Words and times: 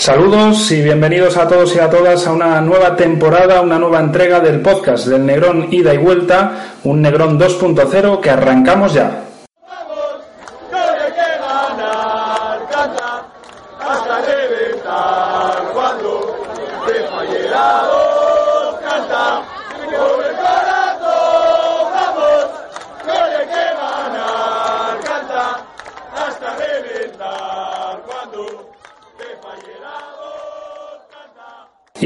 Saludos 0.00 0.70
y 0.70 0.80
bienvenidos 0.80 1.36
a 1.36 1.46
todos 1.46 1.76
y 1.76 1.78
a 1.78 1.90
todas 1.90 2.26
a 2.26 2.32
una 2.32 2.58
nueva 2.62 2.96
temporada, 2.96 3.60
una 3.60 3.78
nueva 3.78 4.00
entrega 4.00 4.40
del 4.40 4.60
podcast 4.60 5.06
del 5.06 5.26
Negrón 5.26 5.68
Ida 5.70 5.92
y 5.92 5.98
Vuelta, 5.98 6.72
un 6.84 7.02
Negrón 7.02 7.38
2.0 7.38 8.18
que 8.18 8.30
arrancamos 8.30 8.94
ya. 8.94 9.24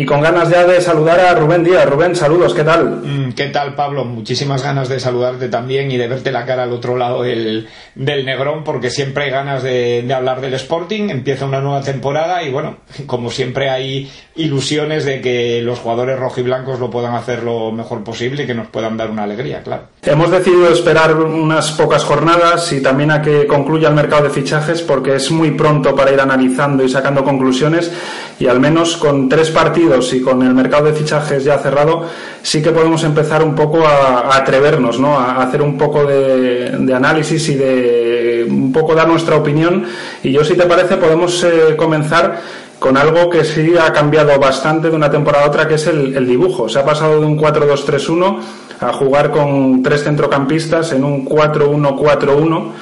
Y 0.05 0.07
con 0.07 0.21
ganas 0.21 0.51
ya 0.51 0.67
de 0.67 0.83
saludar 0.83 1.19
a 1.19 1.35
Rubén 1.35 1.65
Díaz. 1.65 1.89
Rubén, 1.89 2.15
saludos, 2.15 2.53
¿qué 2.53 2.63
tal? 2.63 3.01
Mm, 3.03 3.33
¿Qué 3.33 3.47
tal, 3.47 3.75
Pablo? 3.75 4.05
Muchísimas 4.05 4.63
ganas 4.63 4.91
de 4.91 5.01
saludarte 5.01 5.49
también 5.49 5.91
y 5.91 5.97
de 5.97 6.07
verte 6.07 6.31
la 6.31 6.45
cara 6.45 6.65
al 6.65 6.73
otro 6.75 6.99
lado 6.99 7.23
del, 7.23 7.67
del 7.95 8.27
Negrón, 8.27 8.65
porque 8.65 8.91
siempre 8.91 9.25
hay 9.25 9.31
ganas 9.31 9.63
de, 9.63 10.03
de, 10.03 10.13
hablar 10.13 10.43
del 10.43 10.53
Sporting. 10.53 11.09
Empieza 11.09 11.47
una 11.47 11.63
nueva 11.63 11.81
temporada 11.81 12.43
y, 12.43 12.51
bueno, 12.51 12.81
como 13.07 13.31
siempre 13.31 13.71
hay 13.71 14.13
ilusiones 14.37 15.07
de 15.07 15.23
que 15.23 15.63
los 15.63 15.79
jugadores 15.79 16.19
rojiblancos 16.19 16.79
lo 16.81 16.91
puedan 16.91 17.15
hacer 17.15 17.43
lo 17.43 17.73
mejor 17.73 18.05
posible 18.05 18.43
y 18.43 18.47
que 18.47 18.55
nos 18.55 18.67
puedan 18.67 18.99
dar 18.99 19.11
una 19.11 19.23
alegría, 19.23 19.63
claro. 19.63 19.85
Hemos 20.03 20.31
decidido 20.31 20.69
esperar 20.69 21.15
unas 21.17 21.73
pocas 21.73 22.05
jornadas 22.05 22.71
y 22.73 22.83
también 22.83 23.11
a 23.11 23.23
que 23.23 23.47
concluya 23.47 23.89
el 23.89 23.95
mercado 23.95 24.25
de 24.25 24.31
fichajes, 24.31 24.83
porque 24.83 25.15
es 25.15 25.31
muy 25.31 25.53
pronto 25.53 25.97
para 25.97 26.13
ir 26.13 26.21
analizando 26.21 26.85
y 26.85 26.91
sacando 26.91 27.25
conclusiones 27.25 27.91
y 28.39 28.49
al 28.49 28.61
menos 28.61 28.97
con 28.97 29.29
tres 29.29 29.51
partidos 29.51 29.94
y 30.13 30.21
con 30.21 30.43
el 30.43 30.55
mercado 30.55 30.87
de 30.87 30.93
fichajes 30.93 31.45
ya 31.45 31.59
cerrado, 31.59 32.05
sí 32.43 32.63
que 32.63 32.71
podemos 32.71 33.03
empezar 33.05 33.43
un 33.43 33.55
poco 33.55 33.87
a, 33.87 34.37
atrevernos, 34.37 34.99
¿no? 34.99 35.19
A 35.19 35.43
hacer 35.43 35.63
un 35.63 35.79
poco 35.79 36.05
de, 36.05 36.93
análisis 36.95 37.49
y 37.49 37.55
de 37.55 38.47
un 38.49 38.73
poco 38.73 38.95
dar 38.95 39.09
nuestra 39.09 39.37
opinión. 39.37 39.85
Y 40.23 40.33
yo, 40.33 40.45
si 40.45 40.55
te 40.55 40.65
parece, 40.65 40.97
podemos 40.97 41.45
eh, 41.45 41.77
comenzar 41.77 42.41
con 42.79 42.97
algo 42.97 43.31
que 43.31 43.45
sí 43.45 43.75
ha 43.81 43.93
cambiado 43.93 44.39
bastante 44.39 44.91
de 44.91 44.97
una 44.97 45.11
temporada 45.11 45.45
a 45.45 45.49
otra, 45.49 45.69
que 45.69 45.75
es 45.75 45.87
el, 45.87 46.17
el 46.17 46.27
dibujo. 46.27 46.69
Se 46.69 46.79
ha 46.79 46.85
pasado 46.85 47.21
de 47.21 47.27
un 47.27 47.39
4-2-3-1 47.39 48.39
a 48.81 48.93
jugar 48.93 49.31
con 49.31 49.83
tres 49.83 50.05
centrocampistas 50.05 50.93
en 50.93 51.05
un 51.05 51.25
4-1-4-1 51.25 52.73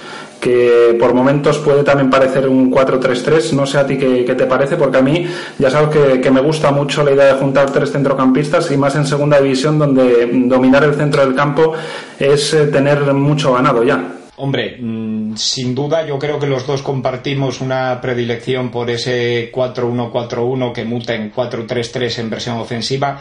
que 0.42 0.96
por 0.98 1.14
momentos 1.14 1.58
puede 1.58 1.84
también 1.84 2.10
parecer 2.10 2.48
un 2.48 2.68
4-3-3. 2.68 3.52
No 3.52 3.64
sé 3.64 3.78
a 3.78 3.86
ti 3.86 3.96
qué, 3.96 4.34
te 4.34 4.46
parece, 4.46 4.74
porque 4.74 4.98
a 4.98 5.00
mí 5.00 5.24
ya 5.56 5.70
sabes 5.70 6.18
que, 6.20 6.30
me 6.32 6.40
gusta 6.40 6.72
mucho 6.72 7.04
la 7.04 7.12
idea 7.12 7.26
de 7.26 7.34
juntar 7.34 7.70
tres 7.70 7.92
centrocampistas 7.92 8.68
y 8.72 8.76
más 8.76 8.96
en 8.96 9.06
segunda 9.06 9.40
división, 9.40 9.78
donde 9.78 10.28
dominar 10.46 10.82
el 10.82 10.94
centro 10.94 11.24
del 11.24 11.36
campo 11.36 11.74
es 12.18 12.54
eh, 12.54 12.66
tener 12.66 13.14
mucho 13.14 13.52
ganado 13.52 13.84
ya. 13.84 14.16
Hombre, 14.34 14.78
mmm, 14.80 15.36
sin 15.36 15.76
duda 15.76 16.04
yo 16.04 16.18
creo 16.18 16.40
que 16.40 16.48
los 16.48 16.66
dos 16.66 16.82
compartimos 16.82 17.60
una 17.60 18.00
predilección 18.00 18.72
por 18.72 18.90
ese 18.90 19.52
4-1-4-1 19.52 20.72
que 20.72 20.84
muta 20.84 21.14
en 21.14 21.32
4-3-3 21.32 22.18
en 22.18 22.30
versión 22.30 22.58
ofensiva. 22.58 23.20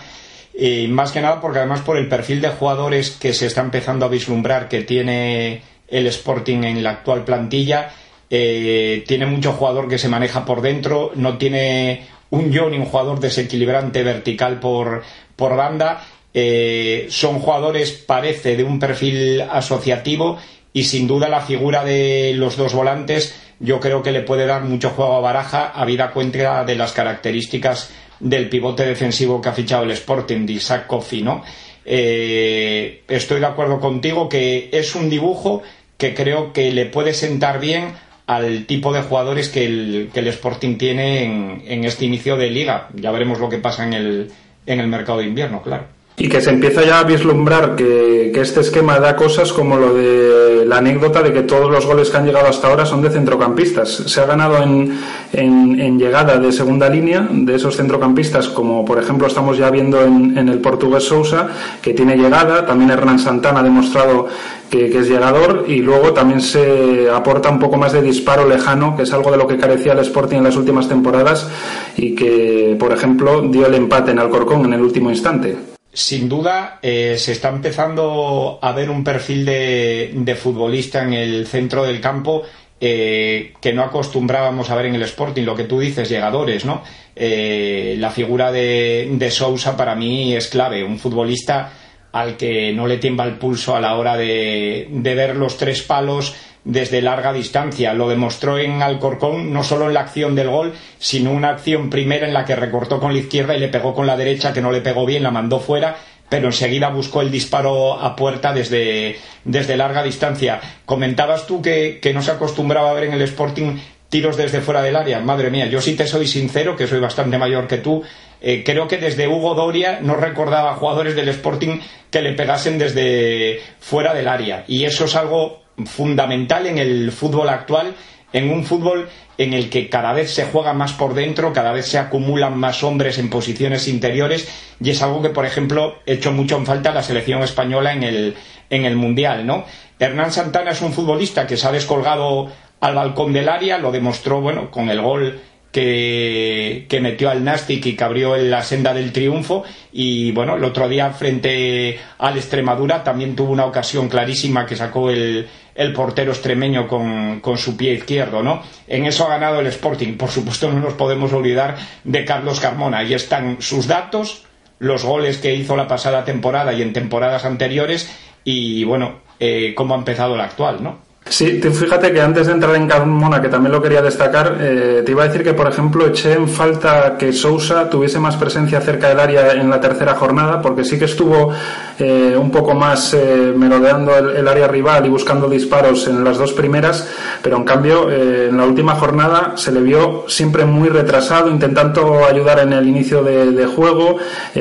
Y 0.58 0.88
más 0.88 1.12
que 1.12 1.22
nada 1.22 1.40
porque 1.40 1.60
además 1.60 1.82
por 1.82 1.98
el 1.98 2.10
perfil 2.10 2.42
de 2.42 2.50
jugadores 2.50 3.12
que 3.12 3.34
se 3.34 3.46
está 3.46 3.62
empezando 3.62 4.06
a 4.06 4.10
vislumbrar 4.10 4.68
que 4.68 4.82
tiene 4.82 5.62
el 5.92 6.08
Sporting 6.08 6.64
en 6.64 6.84
la 6.84 6.92
actual 6.92 7.24
plantilla. 7.24 7.92
Eh, 8.30 9.04
tiene 9.08 9.26
mucho 9.26 9.52
jugador 9.54 9.88
que 9.88 9.98
se 9.98 10.08
maneja 10.08 10.46
por 10.46 10.62
dentro, 10.62 11.12
no 11.16 11.38
tiene 11.38 12.08
un 12.30 12.52
yo 12.52 12.70
ni 12.70 12.78
un 12.78 12.86
jugador 12.86 13.20
desequilibrante 13.20 14.04
vertical 14.04 14.60
por, 14.60 15.04
por 15.36 15.56
banda. 15.56 16.04
Eh, 16.34 17.08
son 17.10 17.40
jugadores, 17.40 17.92
parece, 17.92 18.56
de 18.56 18.64
un 18.64 18.80
perfil 18.80 19.42
asociativo 19.42 20.38
y 20.72 20.86
sin 20.86 21.06
duda 21.08 21.28
la 21.28 21.42
figura 21.42 21.84
de 21.84 22.34
los 22.36 22.56
dos 22.56 22.74
volantes 22.74 23.36
yo 23.62 23.80
creo 23.80 24.02
que 24.02 24.12
le 24.12 24.22
puede 24.22 24.48
dar 24.48 24.64
mucho 24.64 24.90
juego 24.90 25.16
a 25.16 25.20
Baraja, 25.20 25.70
habida 25.70 26.12
cuenta 26.12 26.66
de 26.66 26.76
las 26.76 26.94
características 26.94 27.92
del 28.20 28.50
pivote 28.50 28.86
defensivo 28.86 29.40
que 29.40 29.50
ha 29.50 29.54
fichado 29.54 29.84
el 29.84 29.92
Sporting, 29.92 30.46
de 30.48 30.54
Isaac 30.54 30.88
Kofi, 30.88 31.22
¿no? 31.22 31.44
Eh, 31.86 33.04
estoy 33.08 33.40
de 33.40 33.46
acuerdo 33.46 33.80
contigo 33.80 34.28
que 34.28 34.70
es 34.72 34.96
un 34.96 35.10
dibujo 35.10 35.62
que 36.02 36.16
creo 36.16 36.52
que 36.52 36.72
le 36.72 36.88
puede 36.88 37.14
sentar 37.14 37.60
bien 37.60 37.94
al 38.26 38.66
tipo 38.66 38.92
de 38.92 39.04
jugadores 39.04 39.50
que 39.50 39.66
el, 39.68 40.10
que 40.12 40.22
el 40.22 40.28
Sporting 40.30 40.78
tiene 40.78 41.26
en, 41.26 41.62
en, 41.68 41.84
este 41.84 42.06
inicio 42.06 42.38
de 42.38 42.50
liga. 42.50 42.90
Ya 42.96 43.12
veremos 43.12 43.40
lo 43.40 43.50
que 43.50 43.60
pasa 43.60 43.86
en 43.86 43.94
el, 43.94 44.32
en 44.66 44.80
el 44.80 44.88
mercado 44.88 45.20
de 45.20 45.26
invierno, 45.26 45.62
claro. 45.62 45.86
Y 46.22 46.30
que 46.30 46.40
se 46.40 46.52
empieza 46.52 46.86
ya 46.86 47.00
a 47.00 47.04
vislumbrar 47.04 47.76
que, 47.76 48.32
este 48.42 48.60
esquema 48.60 49.00
da 49.00 49.16
cosas 49.16 49.52
como 49.52 49.78
lo 49.78 49.96
de 49.96 50.66
la 50.68 50.78
anécdota 50.78 51.24
de 51.24 51.34
que 51.34 51.42
todos 51.42 51.72
los 51.72 51.86
goles 51.86 52.12
que 52.12 52.18
han 52.18 52.26
llegado 52.26 52.48
hasta 52.48 52.68
ahora 52.68 52.86
son 52.86 53.02
de 53.02 53.10
centrocampistas. 53.10 53.90
Se 53.90 54.22
ha 54.22 54.26
ganado 54.26 54.58
en, 54.62 55.98
llegada 55.98 56.38
de 56.38 56.52
segunda 56.52 56.90
línea 56.90 57.28
de 57.32 57.56
esos 57.56 57.76
centrocampistas, 57.76 58.50
como 58.50 58.86
por 58.86 59.00
ejemplo 59.00 59.26
estamos 59.26 59.58
ya 59.58 59.72
viendo 59.72 60.04
en, 60.04 60.38
en 60.38 60.48
el 60.50 60.60
portugués 60.60 61.06
Sousa, 61.06 61.48
que 61.82 61.96
tiene 61.96 62.16
llegada. 62.16 62.68
También 62.68 62.92
Hernán 62.92 63.18
Santana 63.18 63.62
ha 63.62 63.64
demostrado 63.64 64.28
que, 64.70 64.92
que, 64.92 65.00
es 65.00 65.10
llegador 65.10 65.66
y 65.68 65.78
luego 65.78 66.14
también 66.14 66.42
se 66.42 67.10
aporta 67.10 67.50
un 67.50 67.58
poco 67.58 67.78
más 67.78 67.94
de 67.94 68.02
disparo 68.04 68.48
lejano, 68.48 68.96
que 68.96 69.04
es 69.04 69.14
algo 69.14 69.32
de 69.32 69.38
lo 69.38 69.48
que 69.48 69.58
carecía 69.58 69.94
el 69.94 70.00
Sporting 70.00 70.38
en 70.38 70.44
las 70.44 70.56
últimas 70.56 70.88
temporadas 70.88 71.50
y 71.98 72.14
que, 72.14 72.76
por 72.80 72.92
ejemplo, 72.92 73.42
dio 73.42 73.66
el 73.66 73.74
empate 73.74 74.12
en 74.12 74.20
Alcorcón 74.20 74.66
en 74.66 74.74
el 74.74 74.82
último 74.82 75.10
instante. 75.10 75.71
Sin 75.94 76.30
duda, 76.30 76.80
eh, 76.82 77.16
se 77.18 77.34
está 77.34 77.50
empezando 77.50 78.60
a 78.62 78.72
ver 78.72 78.90
un 78.90 79.04
perfil 79.04 79.46
de, 79.46 80.12
de 80.14 80.36
futbolista 80.36 81.04
en 81.04 81.14
el 81.14 81.48
centro 81.48 81.84
del 81.84 82.00
campo 82.00 82.44
eh, 82.84 83.54
que 83.62 83.74
no 83.74 83.84
acostumbrábamos 83.84 84.72
a 84.72 84.76
ver 84.76 84.88
en 84.88 84.96
el 84.96 85.04
Sporting, 85.04 85.44
lo 85.44 85.56
que 85.56 85.66
tú 85.66 85.80
dices, 85.80 86.10
llegadores, 86.10 86.66
¿no? 86.66 86.82
Eh, 87.16 87.96
la 88.00 88.10
figura 88.10 88.52
de, 88.52 89.08
de 89.12 89.30
Sousa 89.30 89.78
para 89.78 89.94
mí 89.94 90.36
es 90.36 90.48
clave, 90.48 90.84
un 90.84 90.98
futbolista 90.98 91.74
al 92.12 92.38
que 92.38 92.74
no 92.74 92.88
le 92.88 92.98
tiembla 92.98 93.26
el 93.26 93.36
pulso 93.38 93.76
a 93.76 93.82
la 93.82 93.96
hora 93.98 94.18
de, 94.18 94.88
de, 94.90 95.16
ver 95.16 95.36
los 95.36 95.58
tres 95.58 95.84
palos 95.84 96.34
desde 96.64 97.02
larga 97.02 97.34
distancia. 97.34 97.94
Lo 97.94 98.10
demostró 98.10 98.58
en 98.58 98.82
Alcorcón, 98.82 99.52
no 99.52 99.64
solo 99.64 99.88
en 99.88 99.94
la 99.94 100.02
acción 100.02 100.36
del 100.36 100.50
gol, 100.50 100.74
sino 101.00 101.32
una 101.32 101.50
acción 101.50 101.90
primera 101.90 102.28
en 102.28 102.34
la 102.34 102.46
que 102.46 102.56
recortó 102.56 103.00
con 103.00 103.14
la 103.14 103.20
izquierda 103.20 103.56
y 103.56 103.60
le 103.60 103.68
pegó 103.68 103.94
con 103.94 104.08
la 104.08 104.18
derecha, 104.18 104.54
que 104.54 104.62
no 104.62 104.72
le 104.72 104.82
pegó 104.82 105.06
bien, 105.06 105.24
la 105.24 105.32
mandó 105.32 105.60
fuera, 105.60 105.98
pero 106.30 106.48
enseguida 106.48 106.90
buscó 106.90 107.22
el 107.22 107.32
disparo 107.32 108.00
a 108.00 108.16
puerta 108.16 108.54
desde, 108.54 109.18
desde 109.44 109.78
larga 109.78 110.04
distancia. 110.04 110.62
Comentabas 110.86 111.46
tú 111.48 111.62
que, 111.62 112.00
que 112.02 112.14
no 112.14 112.22
se 112.22 112.32
acostumbraba 112.32 112.92
a 112.92 112.94
ver 112.94 113.06
en 113.06 113.14
el 113.14 113.22
Sporting 113.24 113.78
tiros 114.12 114.36
desde 114.36 114.60
fuera 114.60 114.84
del 114.84 114.98
área. 114.98 115.22
Madre 115.22 115.50
mía, 115.50 115.68
yo 115.68 115.82
sí 115.82 115.96
te 115.96 116.06
soy 116.06 116.28
sincero, 116.28 116.76
que 116.76 116.86
soy 116.86 117.00
bastante 117.00 117.38
mayor 117.38 117.68
que 117.68 117.78
tú. 117.78 118.04
Eh, 118.42 118.62
creo 118.64 118.88
que 118.88 118.98
desde 118.98 119.28
Hugo 119.28 119.56
Doria 119.56 120.00
no 120.02 120.16
recordaba 120.16 120.72
a 120.72 120.76
jugadores 120.76 121.16
del 121.16 121.30
Sporting 121.30 121.80
que 122.10 122.22
le 122.22 122.34
pegasen 122.34 122.78
desde 122.78 123.62
fuera 123.80 124.14
del 124.14 124.28
área. 124.28 124.66
Y 124.68 124.84
eso 124.84 125.06
es 125.06 125.16
algo 125.16 125.62
fundamental 125.86 126.68
en 126.68 126.78
el 126.78 127.12
fútbol 127.12 127.50
actual, 127.50 127.96
en 128.34 128.50
un 128.50 128.64
fútbol 128.64 129.10
en 129.38 129.54
el 129.54 129.70
que 129.70 129.90
cada 129.90 130.14
vez 130.14 130.32
se 130.34 130.46
juega 130.46 130.74
más 130.74 130.94
por 130.94 131.14
dentro, 131.14 131.54
cada 131.54 131.72
vez 131.72 131.88
se 131.88 131.98
acumulan 131.98 132.58
más 132.58 132.84
hombres 132.84 133.18
en 133.18 133.30
posiciones 133.30 133.88
interiores 133.88 134.48
y 134.80 134.90
es 134.90 135.02
algo 135.02 135.22
que, 135.22 135.30
por 135.30 135.46
ejemplo, 135.46 135.96
he 136.06 136.14
hecho 136.14 136.32
mucho 136.32 136.58
en 136.58 136.66
falta 136.66 136.94
la 136.94 137.04
selección 137.04 137.42
española 137.42 137.94
en 137.94 138.04
el, 138.04 138.36
en 138.70 138.86
el 138.86 138.96
Mundial, 138.96 139.46
¿no? 139.46 139.66
Hernán 140.00 140.32
Santana 140.32 140.72
es 140.72 140.82
un 140.82 140.94
futbolista 140.94 141.48
que 141.48 141.58
se 141.58 141.68
ha 141.68 141.72
descolgado 141.72 142.52
al 142.80 142.96
balcón 142.96 143.34
del 143.34 143.50
área, 143.50 143.78
lo 143.78 143.92
demostró, 143.92 144.42
bueno, 144.42 144.72
con 144.72 144.90
el 144.90 145.02
gol 145.02 145.40
que, 145.72 146.86
que, 146.90 147.00
metió 147.00 147.30
al 147.30 147.44
Nastic 147.44 147.86
y 147.86 147.96
que 147.96 148.04
abrió 148.04 148.36
en 148.36 148.50
la 148.52 148.64
senda 148.64 148.94
del 148.94 149.14
triunfo 149.14 149.64
y 149.94 150.32
bueno, 150.34 150.56
el 150.56 150.64
otro 150.64 150.90
día 150.90 151.12
frente 151.12 152.00
al 152.18 152.38
Extremadura 152.38 153.04
también 153.04 153.36
tuvo 153.36 153.52
una 153.52 153.66
ocasión 153.66 154.10
clarísima 154.10 154.66
que 154.66 154.76
sacó 154.76 155.10
el, 155.12 155.48
el 155.76 155.94
portero 155.94 156.32
extremeño 156.32 156.88
con, 156.88 157.40
con, 157.40 157.58
su 157.58 157.78
pie 157.78 157.94
izquierdo, 157.94 158.44
¿no? 158.44 158.62
En 158.88 159.06
eso 159.06 159.26
ha 159.26 159.30
ganado 159.30 159.60
el 159.60 159.68
Sporting. 159.68 160.18
Por 160.18 160.30
supuesto 160.30 160.72
no 160.72 160.80
nos 160.80 160.94
podemos 160.94 161.32
olvidar 161.34 161.78
de 162.04 162.26
Carlos 162.26 162.60
Carmona. 162.60 163.00
Ahí 163.00 163.14
están 163.14 163.62
sus 163.62 163.88
datos, 163.88 164.46
los 164.80 165.04
goles 165.04 165.38
que 165.38 165.56
hizo 165.56 165.76
la 165.76 165.88
pasada 165.88 166.26
temporada 166.26 166.74
y 166.74 166.82
en 166.82 166.94
temporadas 166.94 167.46
anteriores 167.46 168.12
y 168.44 168.84
bueno, 168.84 169.22
eh, 169.40 169.74
cómo 169.76 169.96
ha 169.96 169.98
empezado 169.98 170.36
la 170.36 170.46
actual, 170.46 170.84
¿no? 170.84 171.11
Sí, 171.30 171.62
fíjate 171.62 172.12
que 172.12 172.20
antes 172.20 172.48
de 172.48 172.54
entrar 172.54 172.76
en 172.76 172.88
Carmona, 172.88 173.42
que 173.42 173.48
también 173.48 173.72
lo 173.72 173.82
quería 173.82 174.02
destacar, 174.02 174.58
eh, 174.60 175.04
te 175.06 175.12
iba 175.12 175.24
a 175.24 175.28
decir 175.28 175.44
que, 175.44 175.54
por 175.54 175.68
ejemplo, 175.68 176.08
eché 176.08 176.34
en 176.34 176.50
falta 176.50 177.16
que 177.18 177.32
Sousa 177.32 177.90
tuviese 177.90 178.20
más 178.20 178.36
presencia 178.36 178.82
cerca 178.82 179.08
del 179.08 179.20
área 179.20 179.54
en 179.54 179.70
la 179.70 179.80
tercera 179.80 180.16
jornada, 180.16 180.62
porque 180.62 180.84
sí 180.84 180.98
que 180.98 181.06
estuvo 181.06 181.54
eh, 182.00 182.36
un 182.36 182.50
poco 182.50 182.74
más 182.74 183.14
eh, 183.14 183.54
merodeando 183.56 184.18
el, 184.18 184.48
área 184.48 184.68
rival 184.68 185.06
y 185.06 185.10
buscando 185.10 185.48
disparos 185.48 186.08
en 186.08 186.24
las 186.24 186.40
dos 186.40 186.54
primeras, 186.54 187.08
pero 187.42 187.56
en 187.56 187.64
cambio 187.64 188.12
en 188.12 188.58
la 188.58 188.66
última 188.66 188.96
jornada 188.96 189.54
se 189.56 189.72
le 189.72 189.82
vio 189.82 190.26
siempre 190.28 190.66
muy 190.66 190.90
retrasado, 190.90 191.50
intentando 191.50 192.26
ayudar 192.26 192.60
en 192.60 192.74
el 192.74 192.88
inicio 192.88 193.24
de, 193.24 193.66
juego, 193.68 194.18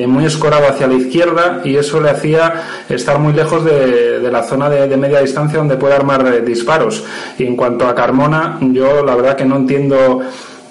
muy 0.06 0.26
escorado 0.26 0.68
hacia 0.68 0.86
la 0.86 0.94
izquierda 0.94 1.62
y 1.64 1.76
eso 1.76 2.00
le 2.00 2.10
hacía 2.10 2.84
estar 2.88 3.18
muy 3.18 3.32
lejos 3.32 3.64
de, 3.64 4.20
la 4.30 4.42
zona 4.44 4.68
de, 4.68 4.86
de, 4.86 4.96
media 4.96 5.20
distancia 5.20 5.58
donde 5.58 5.76
puede 5.76 5.94
armar 5.94 6.22
disparos. 6.50 7.04
Y 7.38 7.44
en 7.44 7.56
cuanto 7.56 7.86
a 7.86 7.94
Carmona, 7.94 8.58
yo 8.60 9.04
la 9.04 9.16
verdad 9.16 9.36
que 9.36 9.44
no 9.44 9.56
entiendo 9.56 10.20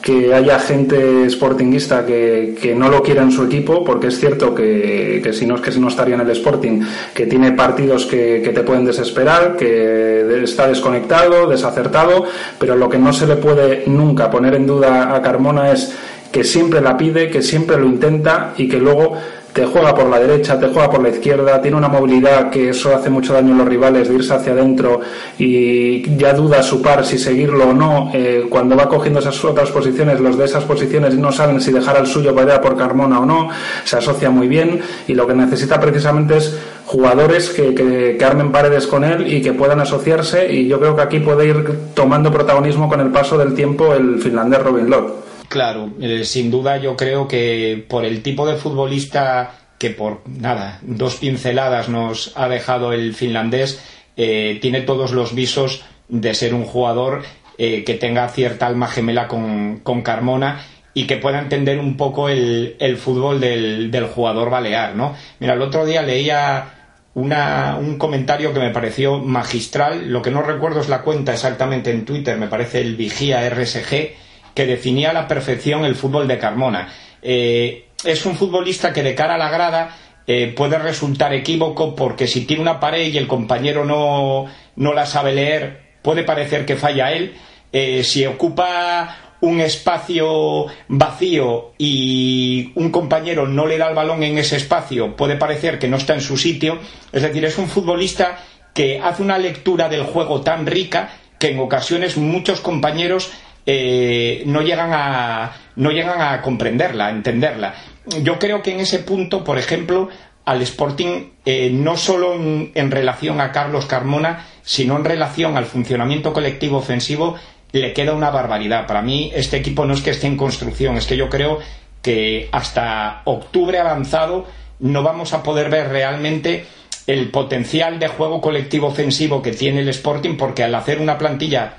que 0.01 0.33
haya 0.33 0.59
gente 0.59 1.29
sportinguista 1.29 2.05
que, 2.05 2.55
que, 2.59 2.73
no 2.73 2.89
lo 2.89 3.03
quiera 3.03 3.21
en 3.21 3.31
su 3.31 3.43
equipo, 3.43 3.83
porque 3.83 4.07
es 4.07 4.19
cierto 4.19 4.55
que, 4.55 5.19
que 5.21 5.33
si 5.33 5.45
no 5.45 5.55
es 5.55 5.61
que 5.61 5.71
si 5.71 5.79
no 5.79 5.89
estaría 5.89 6.15
en 6.15 6.21
el 6.21 6.29
Sporting, 6.29 6.81
que 7.13 7.25
tiene 7.25 7.51
partidos 7.51 8.05
que, 8.05 8.41
que, 8.43 8.51
te 8.51 8.61
pueden 8.61 8.85
desesperar, 8.85 9.57
que 9.57 10.41
está 10.41 10.67
desconectado, 10.67 11.47
desacertado, 11.47 12.25
pero 12.57 12.75
lo 12.75 12.89
que 12.89 12.97
no 12.97 13.11
se 13.11 13.27
le 13.27 13.35
puede 13.35 13.83
nunca 13.87 14.31
poner 14.31 14.55
en 14.55 14.67
duda 14.67 15.13
a 15.13 15.21
Carmona 15.21 15.71
es 15.71 15.93
que 16.31 16.43
siempre 16.43 16.79
la 16.79 16.95
pide, 16.95 17.29
que 17.29 17.41
siempre 17.41 17.77
lo 17.77 17.85
intenta 17.85 18.53
y 18.55 18.69
que 18.69 18.77
luego 18.77 19.17
te 19.53 19.65
juega 19.65 19.95
por 19.95 20.07
la 20.09 20.19
derecha, 20.19 20.59
te 20.59 20.67
juega 20.67 20.89
por 20.89 21.01
la 21.01 21.09
izquierda, 21.09 21.61
tiene 21.61 21.77
una 21.77 21.87
movilidad 21.87 22.49
que 22.49 22.69
eso 22.69 22.95
hace 22.95 23.09
mucho 23.09 23.33
daño 23.33 23.55
a 23.55 23.57
los 23.57 23.67
rivales 23.67 24.07
de 24.07 24.15
irse 24.15 24.33
hacia 24.33 24.53
adentro 24.53 25.01
y 25.37 26.17
ya 26.17 26.33
duda 26.33 26.61
su 26.61 26.81
par 26.81 27.05
si 27.05 27.17
seguirlo 27.17 27.69
o 27.69 27.73
no. 27.73 28.11
Eh, 28.13 28.45
cuando 28.49 28.75
va 28.75 28.87
cogiendo 28.87 29.19
esas 29.19 29.43
otras 29.43 29.71
posiciones, 29.71 30.19
los 30.19 30.37
de 30.37 30.45
esas 30.45 30.63
posiciones 30.65 31.15
no 31.15 31.31
saben 31.31 31.61
si 31.61 31.71
dejar 31.71 31.97
al 31.97 32.07
suyo 32.07 32.35
para 32.35 32.55
ir 32.55 32.61
por 32.61 32.77
Carmona 32.77 33.19
o 33.19 33.25
no, 33.25 33.49
se 33.83 33.97
asocia 33.97 34.29
muy 34.29 34.47
bien 34.47 34.81
y 35.07 35.13
lo 35.13 35.25
que 35.25 35.33
necesita 35.33 35.79
precisamente 35.79 36.37
es 36.37 36.57
jugadores 36.85 37.49
que, 37.49 37.73
que, 37.73 38.25
armen 38.25 38.51
paredes 38.51 38.85
con 38.87 39.03
él 39.03 39.31
y 39.31 39.41
que 39.41 39.53
puedan 39.53 39.79
asociarse 39.79 40.51
y 40.51 40.67
yo 40.67 40.79
creo 40.79 40.95
que 40.95 41.01
aquí 41.01 41.19
puede 41.19 41.47
ir 41.47 41.79
tomando 41.93 42.31
protagonismo 42.31 42.87
con 42.87 42.99
el 42.99 43.09
paso 43.09 43.37
del 43.37 43.53
tiempo 43.53 43.93
el 43.93 44.19
finlandés 44.19 44.61
Robin 44.61 44.89
Lott. 44.89 45.28
Claro, 45.49 45.89
eh, 45.99 46.25
sin 46.25 46.51
duda 46.51 46.77
yo 46.77 46.95
creo 46.95 47.27
que 47.27 47.83
por 47.87 48.05
el 48.05 48.21
tipo 48.21 48.47
de 48.47 48.55
futbolista 48.55 49.55
que 49.79 49.89
por 49.89 50.21
nada, 50.27 50.79
dos 50.83 51.15
pinceladas 51.15 51.89
nos 51.89 52.33
ha 52.35 52.47
dejado 52.47 52.93
el 52.93 53.15
finlandés, 53.15 53.81
eh, 54.15 54.59
tiene 54.61 54.81
todos 54.81 55.11
los 55.11 55.33
visos 55.33 55.83
de 56.07 56.35
ser 56.35 56.53
un 56.53 56.65
jugador 56.65 57.23
eh, 57.57 57.83
que 57.83 57.95
tenga 57.95 58.27
cierta 58.29 58.67
alma 58.67 58.87
gemela 58.87 59.27
con, 59.27 59.81
Carmona 60.03 60.61
y 60.93 61.07
que 61.07 61.17
pueda 61.17 61.39
entender 61.39 61.79
un 61.79 61.97
poco 61.97 62.29
el, 62.29 62.75
fútbol 62.97 63.39
del, 63.39 63.89
del, 63.89 64.05
jugador 64.05 64.49
balear, 64.49 64.95
¿no? 64.95 65.15
Mira, 65.39 65.53
el 65.53 65.61
otro 65.61 65.85
día 65.85 66.01
leía 66.01 66.73
una, 67.15 67.77
un 67.79 67.97
comentario 67.97 68.53
que 68.53 68.59
me 68.59 68.71
pareció 68.71 69.17
magistral, 69.17 70.09
lo 70.11 70.21
que 70.21 70.31
no 70.31 70.41
recuerdo 70.41 70.81
es 70.81 70.89
la 70.89 71.01
cuenta 71.01 71.33
exactamente 71.33 71.89
en 71.89 72.05
Twitter, 72.05 72.37
me 72.37 72.47
parece 72.47 72.81
el 72.81 72.95
Vigía 72.95 73.49
RSG, 73.49 74.28
que 74.53 74.65
definía 74.65 75.11
a 75.11 75.13
la 75.13 75.27
perfección 75.27 75.85
el 75.85 75.95
fútbol 75.95 76.27
de 76.27 76.37
Carmona. 76.37 76.89
Eh, 77.21 77.87
es 78.03 78.25
un 78.25 78.35
futbolista 78.35 78.93
que 78.93 79.03
de 79.03 79.15
cara 79.15 79.35
a 79.35 79.37
la 79.37 79.49
grada 79.49 79.95
eh, 80.27 80.53
puede 80.55 80.77
resultar 80.77 81.33
equívoco 81.33 81.95
porque 81.95 82.27
si 82.27 82.45
tiene 82.45 82.61
una 82.61 82.79
pared 82.79 83.07
y 83.07 83.17
el 83.17 83.27
compañero 83.27 83.83
no, 83.83 84.45
no 84.75 84.93
la 84.93 85.05
sabe 85.05 85.33
leer, 85.33 85.89
puede 86.01 86.23
parecer 86.23 86.65
que 86.65 86.75
falla 86.75 87.11
él. 87.11 87.35
Eh, 87.71 88.03
si 88.03 88.25
ocupa 88.25 89.15
un 89.41 89.61
espacio 89.61 90.65
vacío 90.87 91.73
y 91.77 92.71
un 92.75 92.91
compañero 92.91 93.47
no 93.47 93.65
le 93.65 93.77
da 93.77 93.89
el 93.89 93.95
balón 93.95 94.23
en 94.23 94.37
ese 94.37 94.57
espacio, 94.57 95.15
puede 95.15 95.35
parecer 95.35 95.79
que 95.79 95.87
no 95.87 95.97
está 95.97 96.13
en 96.13 96.21
su 96.21 96.37
sitio. 96.37 96.77
Es 97.11 97.21
decir, 97.21 97.43
es 97.45 97.57
un 97.57 97.67
futbolista 97.67 98.37
que 98.73 98.99
hace 98.99 99.23
una 99.23 99.37
lectura 99.37 99.89
del 99.89 100.03
juego 100.03 100.41
tan 100.41 100.65
rica 100.65 101.09
que 101.39 101.51
en 101.51 101.59
ocasiones 101.59 102.17
muchos 102.17 102.59
compañeros 102.59 103.31
eh, 103.71 104.41
no, 104.47 104.63
llegan 104.63 104.89
a, 104.93 105.51
no 105.75 105.91
llegan 105.91 106.19
a 106.19 106.41
comprenderla, 106.41 107.05
a 107.05 107.09
entenderla. 107.11 107.75
Yo 108.23 108.39
creo 108.39 108.63
que 108.63 108.71
en 108.71 108.79
ese 108.79 108.97
punto, 108.97 109.43
por 109.43 109.59
ejemplo, 109.59 110.09
al 110.43 110.63
Sporting, 110.63 111.25
eh, 111.45 111.69
no 111.71 111.95
solo 111.95 112.33
en, 112.33 112.89
relación 112.89 113.39
a 113.39 113.51
Carlos 113.51 113.85
Carmona, 113.85 114.47
sino 114.63 114.97
en 114.97 115.05
relación 115.05 115.55
al 115.55 115.65
funcionamiento 115.65 116.33
colectivo 116.33 116.77
ofensivo, 116.77 117.35
le 117.71 117.93
queda 117.93 118.15
una 118.15 118.31
barbaridad. 118.31 118.87
Para 118.87 119.03
mí, 119.03 119.31
este 119.35 119.57
equipo 119.57 119.85
no 119.85 119.93
es 119.93 120.01
que 120.01 120.09
esté 120.09 120.25
en 120.25 120.35
construcción, 120.35 120.97
es 120.97 121.05
que 121.05 121.15
yo 121.15 121.29
creo 121.29 121.59
que 122.01 122.49
hasta 122.51 123.21
octubre 123.25 123.77
avanzado 123.77 124.47
no 124.79 125.03
vamos 125.03 125.33
a 125.33 125.43
poder 125.43 125.69
ver 125.69 125.89
realmente 125.89 126.65
el 127.05 127.29
potencial 127.29 127.99
de 127.99 128.07
juego 128.07 128.41
colectivo 128.41 128.87
ofensivo 128.87 129.43
que 129.43 129.51
tiene 129.51 129.81
el 129.81 129.89
Sporting, 129.89 130.37
porque 130.37 130.63
al 130.63 130.73
hacer 130.73 130.99
una 130.99 131.19
plantilla 131.19 131.75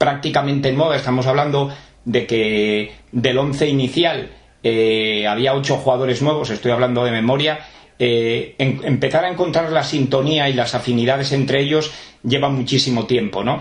prácticamente 0.00 0.70
en 0.70 0.76
moda. 0.76 0.96
Estamos 0.96 1.26
hablando 1.26 1.70
de 2.06 2.26
que 2.26 2.92
del 3.12 3.36
once 3.36 3.68
inicial 3.68 4.30
eh, 4.62 5.26
había 5.26 5.52
ocho 5.52 5.76
jugadores 5.76 6.22
nuevos, 6.22 6.48
estoy 6.48 6.72
hablando 6.72 7.04
de 7.04 7.10
memoria. 7.10 7.60
Eh, 7.98 8.54
empezar 8.58 9.26
a 9.26 9.30
encontrar 9.30 9.70
la 9.72 9.84
sintonía 9.84 10.48
y 10.48 10.54
las 10.54 10.74
afinidades 10.74 11.32
entre 11.32 11.60
ellos 11.60 11.92
lleva 12.22 12.48
muchísimo 12.48 13.04
tiempo, 13.04 13.44
¿no? 13.44 13.60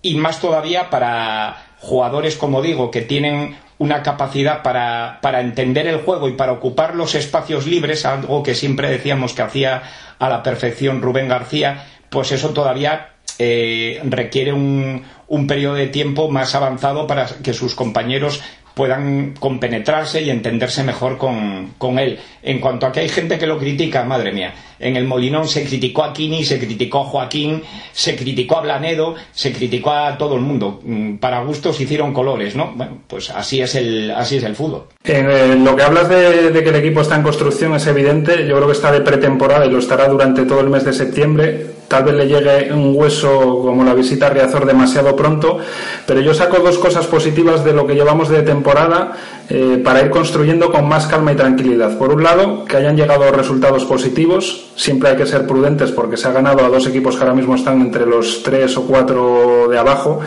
Y 0.00 0.14
más 0.14 0.40
todavía 0.40 0.90
para 0.90 1.74
jugadores, 1.80 2.36
como 2.36 2.62
digo, 2.62 2.92
que 2.92 3.02
tienen 3.02 3.56
una 3.78 4.04
capacidad 4.04 4.62
para, 4.62 5.18
para, 5.20 5.40
entender 5.40 5.88
el 5.88 6.02
juego 6.02 6.28
y 6.28 6.34
para 6.34 6.52
ocupar 6.52 6.94
los 6.94 7.16
espacios 7.16 7.66
libres, 7.66 8.06
algo 8.06 8.44
que 8.44 8.54
siempre 8.54 8.88
decíamos 8.88 9.32
que 9.32 9.42
hacía 9.42 9.82
a 10.20 10.28
la 10.28 10.44
perfección 10.44 11.02
Rubén 11.02 11.26
García, 11.26 11.84
pues 12.10 12.30
eso 12.30 12.50
todavía 12.50 13.08
eh, 13.42 13.98
requiere 14.04 14.52
un, 14.52 15.02
un 15.30 15.46
periodo 15.46 15.76
de 15.76 15.86
tiempo 15.86 16.28
más 16.28 16.54
avanzado 16.54 17.06
para 17.06 17.26
que 17.26 17.54
sus 17.54 17.74
compañeros 17.76 18.42
puedan 18.74 19.34
compenetrarse 19.38 20.22
y 20.22 20.30
entenderse 20.30 20.82
mejor 20.82 21.18
con, 21.18 21.74
con, 21.78 21.98
él. 21.98 22.18
En 22.42 22.60
cuanto 22.60 22.86
a 22.86 22.92
que 22.92 23.00
hay 23.00 23.08
gente 23.08 23.38
que 23.38 23.46
lo 23.46 23.58
critica, 23.58 24.04
madre 24.04 24.32
mía, 24.32 24.52
en 24.80 24.96
el 24.96 25.06
Molinón 25.06 25.46
se 25.46 25.64
criticó 25.64 26.04
a 26.04 26.12
Kini, 26.12 26.44
se 26.44 26.58
criticó 26.58 27.00
a 27.00 27.04
Joaquín, 27.04 27.62
se 27.92 28.16
criticó 28.16 28.58
a 28.58 28.62
Blanedo, 28.62 29.14
se 29.32 29.52
criticó 29.52 29.92
a 29.92 30.16
todo 30.18 30.34
el 30.34 30.40
mundo. 30.40 30.80
Mm, 30.82 31.16
para 31.16 31.42
gustos 31.42 31.80
hicieron 31.80 32.12
colores, 32.12 32.56
¿no? 32.56 32.72
Bueno, 32.74 32.98
pues 33.06 33.30
así 33.30 33.60
es 33.60 33.74
el, 33.74 34.10
así 34.10 34.38
es 34.38 34.44
el 34.44 34.56
fútbol. 34.56 34.84
En 35.04 35.64
lo 35.64 35.76
que 35.76 35.82
hablas 35.82 36.08
de, 36.08 36.50
de 36.50 36.64
que 36.64 36.70
el 36.70 36.76
equipo 36.76 37.02
está 37.02 37.16
en 37.16 37.22
construcción 37.22 37.74
es 37.74 37.86
evidente, 37.86 38.46
yo 38.46 38.56
creo 38.56 38.66
que 38.66 38.72
está 38.72 38.90
de 38.90 39.00
pretemporada 39.00 39.66
y 39.66 39.70
lo 39.70 39.78
estará 39.78 40.08
durante 40.08 40.44
todo 40.44 40.60
el 40.60 40.70
mes 40.70 40.84
de 40.84 40.92
septiembre 40.92 41.80
tal 41.90 42.04
vez 42.04 42.14
le 42.14 42.28
llegue 42.28 42.72
un 42.72 42.94
hueso 42.96 43.62
como 43.62 43.82
la 43.82 43.94
visita 43.94 44.28
a 44.28 44.30
Riazor 44.30 44.64
demasiado 44.64 45.16
pronto, 45.16 45.58
pero 46.06 46.20
yo 46.20 46.32
saco 46.32 46.60
dos 46.60 46.78
cosas 46.78 47.08
positivas 47.08 47.64
de 47.64 47.72
lo 47.72 47.84
que 47.84 47.94
llevamos 47.94 48.28
de 48.28 48.42
temporada 48.42 49.10
eh, 49.52 49.80
para 49.84 50.00
ir 50.00 50.10
construyendo 50.10 50.70
con 50.70 50.88
más 50.88 51.08
calma 51.08 51.32
y 51.32 51.34
tranquilidad. 51.34 51.98
Por 51.98 52.14
un 52.14 52.22
lado, 52.22 52.64
que 52.64 52.76
hayan 52.76 52.96
llegado 52.96 53.32
resultados 53.32 53.84
positivos, 53.84 54.70
siempre 54.76 55.10
hay 55.10 55.16
que 55.16 55.26
ser 55.26 55.44
prudentes 55.44 55.90
porque 55.90 56.16
se 56.16 56.28
ha 56.28 56.32
ganado 56.32 56.64
a 56.64 56.68
dos 56.68 56.86
equipos 56.86 57.16
que 57.16 57.22
ahora 57.22 57.34
mismo 57.34 57.56
están 57.56 57.80
entre 57.80 58.06
los 58.06 58.44
tres 58.44 58.76
o 58.76 58.86
cuatro 58.86 59.66
de 59.68 59.76
abajo, 59.76 60.20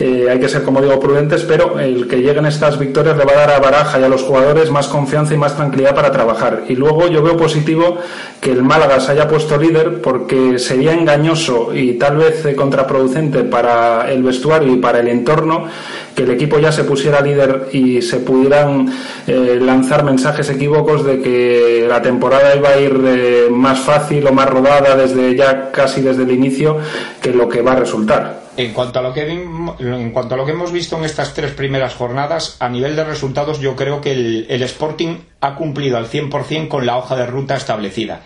eh, 0.00 0.28
hay 0.30 0.38
que 0.38 0.48
ser, 0.48 0.62
como 0.62 0.80
digo, 0.80 0.98
prudentes, 1.00 1.42
pero 1.42 1.78
el 1.78 2.06
que 2.06 2.18
lleguen 2.18 2.46
estas 2.46 2.78
victorias 2.78 3.16
le 3.16 3.24
va 3.24 3.32
a 3.32 3.36
dar 3.36 3.50
a 3.50 3.58
Baraja 3.58 3.98
y 3.98 4.04
a 4.04 4.08
los 4.08 4.22
jugadores 4.22 4.70
más 4.70 4.88
confianza 4.88 5.34
y 5.34 5.36
más 5.36 5.56
tranquilidad 5.56 5.94
para 5.94 6.12
trabajar. 6.12 6.64
Y 6.68 6.76
luego 6.76 7.08
yo 7.08 7.22
veo 7.22 7.36
positivo 7.36 7.98
que 8.40 8.52
el 8.52 8.62
Málaga 8.62 9.00
se 9.00 9.12
haya 9.12 9.26
puesto 9.28 9.56
líder 9.56 10.00
porque 10.00 10.58
sería 10.58 10.94
engañoso 10.94 11.74
y 11.74 11.94
tal 11.94 12.18
vez 12.18 12.44
eh, 12.46 12.54
contraproducente 12.54 13.44
para 13.44 14.10
el 14.10 14.22
vestuario 14.22 14.72
y 14.72 14.76
para 14.76 15.00
el 15.00 15.08
entorno 15.08 15.66
que 16.14 16.24
el 16.24 16.30
equipo 16.32 16.58
ya 16.58 16.72
se 16.72 16.82
pusiera 16.82 17.20
líder 17.20 17.68
y 17.72 18.02
se 18.02 18.18
pudieran 18.18 18.92
eh, 19.26 19.58
lanzar 19.60 20.02
mensajes 20.02 20.50
equívocos 20.50 21.04
de 21.04 21.20
que 21.20 21.86
la 21.88 22.02
temporada 22.02 22.56
iba 22.56 22.70
a 22.70 22.80
ir 22.80 23.00
eh, 23.04 23.48
más 23.50 23.78
fácil 23.78 24.26
o 24.26 24.32
más 24.32 24.50
rodada 24.50 24.96
desde 24.96 25.36
ya 25.36 25.70
casi 25.70 26.00
desde 26.00 26.24
el 26.24 26.32
inicio 26.32 26.78
que 27.22 27.32
lo 27.32 27.48
que 27.48 27.62
va 27.62 27.72
a 27.72 27.76
resultar. 27.76 28.47
En 28.58 28.72
cuanto, 28.72 28.98
a 28.98 29.02
lo 29.02 29.14
que, 29.14 29.22
en 29.30 30.10
cuanto 30.10 30.34
a 30.34 30.36
lo 30.36 30.44
que 30.44 30.50
hemos 30.50 30.72
visto 30.72 30.98
en 30.98 31.04
estas 31.04 31.32
tres 31.32 31.52
primeras 31.52 31.94
jornadas, 31.94 32.56
a 32.58 32.68
nivel 32.68 32.96
de 32.96 33.04
resultados, 33.04 33.60
yo 33.60 33.76
creo 33.76 34.00
que 34.00 34.10
el, 34.10 34.62
Sporting 34.64 35.18
ha 35.40 35.54
cumplido 35.54 35.96
al 35.96 36.08
100% 36.08 36.66
con 36.66 36.84
la 36.84 36.96
hoja 36.96 37.14
de 37.14 37.24
ruta 37.24 37.54
establecida 37.56 38.22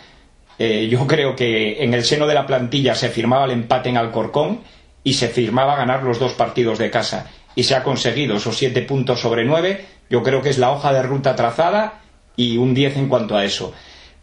eh, 0.59 0.89
yo 0.91 1.07
creo 1.07 1.37
que 1.37 1.83
en 1.83 1.93
el 1.93 2.05
seno 2.05 2.27
de 2.27 2.35
la 2.35 2.47
plantilla 2.47 2.95
se 2.95 3.11
firmaba 3.11 3.45
el 3.45 3.51
empate 3.51 3.91
en 3.91 3.99
Alcorcón 3.99 4.61
y 5.05 5.15
se 5.15 5.29
firmaba 5.29 5.77
ganar 5.77 6.03
los 6.03 6.19
dos 6.19 6.33
partidos 6.33 6.79
de 6.79 6.91
casa. 6.91 7.31
Y 7.55 7.65
se 7.65 7.75
ha 7.75 7.83
conseguido 7.83 8.37
esos 8.37 8.57
siete 8.57 8.81
puntos 8.81 9.21
sobre 9.21 9.45
nueve. 9.45 9.85
Yo 10.09 10.23
creo 10.23 10.41
que 10.41 10.49
es 10.49 10.59
la 10.59 10.71
hoja 10.71 10.95
de 10.95 11.03
ruta 11.03 11.37
trazada 11.37 12.01
y 12.37 12.57
un 12.57 12.73
diez 12.73 12.97
en 12.97 13.09
cuanto 13.09 13.37
a 13.37 13.45
eso. 13.45 13.75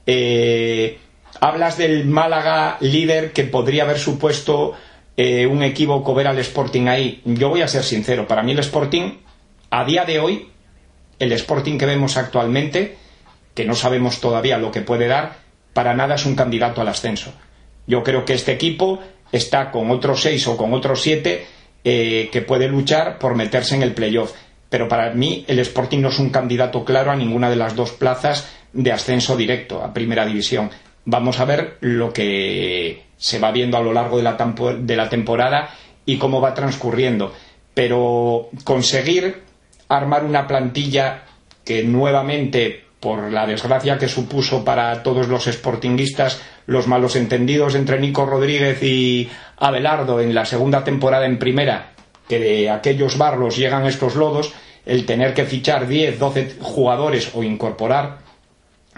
Eh, 0.07 0.97
hablas 1.39 1.77
del 1.77 2.05
Málaga 2.05 2.77
líder 2.79 3.31
que 3.31 3.43
podría 3.43 3.83
haber 3.83 3.99
supuesto 3.99 4.73
eh, 5.21 5.45
un 5.45 5.63
equívoco 5.63 6.15
ver 6.15 6.27
al 6.27 6.39
Sporting 6.39 6.88
ahí. 6.88 7.21
Yo 7.25 7.49
voy 7.49 7.61
a 7.61 7.67
ser 7.67 7.83
sincero, 7.83 8.25
para 8.25 8.41
mí 8.41 8.53
el 8.53 8.59
Sporting, 8.59 9.17
a 9.69 9.83
día 9.83 10.05
de 10.05 10.17
hoy, 10.17 10.47
el 11.19 11.33
Sporting 11.33 11.77
que 11.77 11.85
vemos 11.85 12.15
actualmente, 12.15 12.95
que 13.53 13.65
no 13.65 13.75
sabemos 13.75 14.21
todavía 14.21 14.57
lo 14.57 14.71
que 14.71 14.79
puede 14.79 15.07
dar, 15.07 15.39
para 15.73 15.93
nada 15.93 16.15
es 16.15 16.25
un 16.25 16.35
candidato 16.35 16.79
al 16.79 16.88
ascenso. 16.88 17.33
Yo 17.85 18.01
creo 18.01 18.23
que 18.23 18.33
este 18.33 18.53
equipo 18.53 18.99
está 19.29 19.71
con 19.71 19.91
otros 19.91 20.21
seis 20.21 20.47
o 20.47 20.55
con 20.55 20.73
otros 20.73 21.01
siete 21.01 21.45
eh, 21.83 22.29
que 22.31 22.41
puede 22.41 22.69
luchar 22.69 23.19
por 23.19 23.35
meterse 23.35 23.75
en 23.75 23.83
el 23.83 23.93
playoff. 23.93 24.31
Pero 24.69 24.88
para 24.88 25.13
mí 25.13 25.43
el 25.49 25.59
Sporting 25.59 25.99
no 25.99 26.07
es 26.07 26.19
un 26.19 26.29
candidato 26.29 26.85
claro 26.85 27.11
a 27.11 27.17
ninguna 27.17 27.49
de 27.49 27.57
las 27.57 27.75
dos 27.75 27.91
plazas 27.91 28.47
de 28.71 28.93
ascenso 28.93 29.35
directo 29.35 29.83
a 29.83 29.91
Primera 29.91 30.25
División. 30.25 30.69
Vamos 31.06 31.39
a 31.39 31.46
ver 31.46 31.77
lo 31.82 32.13
que 32.13 33.06
se 33.18 33.39
va 33.39 33.51
viendo 33.51 33.77
a 33.77 33.82
lo 33.82 33.94
largo 33.94 34.18
de 34.18 34.24
la, 34.24 34.38
de 34.79 34.96
la 34.96 35.10
temporada 35.10 35.70
y 36.06 36.18
cómo 36.18 36.41
va 36.41 36.53
transcurriendo. 36.53 37.34
Pero 37.74 38.50
conseguir 38.63 39.44
armar 39.88 40.24
una 40.24 40.48
plantilla 40.48 41.24
que 41.63 41.84
nuevamente, 41.84 42.84
por 43.00 43.32
la 43.32 43.46
desgracia 43.46 43.98
que 43.98 44.08
supuso 44.08 44.63
para 44.63 45.03
todos 45.03 45.27
los 45.27 45.46
sportinguistas, 45.46 46.41
los 46.65 46.88
malos 46.88 47.15
entendidos 47.15 47.75
entre 47.75 48.00
Nico 48.00 48.25
Rodríguez 48.25 48.82
y 48.84 49.29
Abelardo 49.58 50.22
en 50.22 50.34
la 50.34 50.46
segunda 50.46 50.84
temporada 50.84 51.25
en 51.25 51.39
primera, 51.39 51.94
que 52.27 52.39
de 52.39 52.70
aquellos 52.70 53.18
barros 53.18 53.58
llegan 53.58 53.86
estos 53.86 54.15
lodos, 54.15 54.53
el 54.86 55.06
tener 55.06 55.34
que 55.34 55.46
fichar 55.46 55.88
10, 55.88 56.20
12 56.20 56.56
jugadores 56.62 57.32
o 57.34 57.44
incorporar 57.44 58.20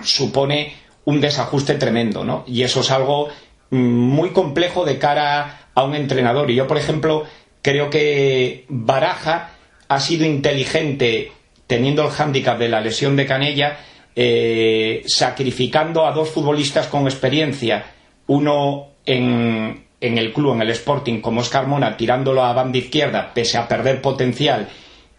supone 0.04 0.74
un 1.06 1.22
desajuste 1.22 1.76
tremendo, 1.76 2.24
¿no? 2.24 2.44
Y 2.48 2.64
eso 2.64 2.82
es 2.82 2.92
algo 2.92 3.30
mm, 3.70 3.78
muy 3.78 4.32
complejo 4.32 4.86
de 4.86 4.98
cara 4.98 5.68
a 5.74 5.84
un 5.84 5.96
entrenador. 5.96 6.50
Y 6.52 6.56
yo, 6.56 6.68
por 6.68 6.78
ejemplo, 6.78 7.26
creo 7.62 7.90
que 7.90 8.66
Baraja 8.70 9.52
ha 9.88 10.00
sido 10.00 10.26
inteligente 10.26 11.32
teniendo 11.68 12.04
el 12.04 12.10
hándicap 12.10 12.58
de 12.60 12.70
la 12.70 12.82
lesión 12.82 13.16
de 13.16 13.26
Canella, 13.26 13.78
eh, 14.16 15.04
sacrificando 15.08 16.06
a 16.06 16.12
dos 16.12 16.30
futbolistas 16.30 16.88
con 16.88 17.04
experiencia, 17.04 17.86
uno 18.28 18.88
en, 19.06 19.86
en, 20.02 20.18
el 20.18 20.34
club, 20.34 20.56
en 20.56 20.62
el 20.62 20.72
Sporting, 20.72 21.22
como 21.22 21.42
es 21.42 21.50
Carmona, 21.50 21.96
tirándolo 21.96 22.44
a 22.44 22.52
banda 22.52 22.78
izquierda, 22.78 23.34
pese 23.34 23.58
a 23.58 23.70
perder 23.70 24.02
potencial, 24.02 24.68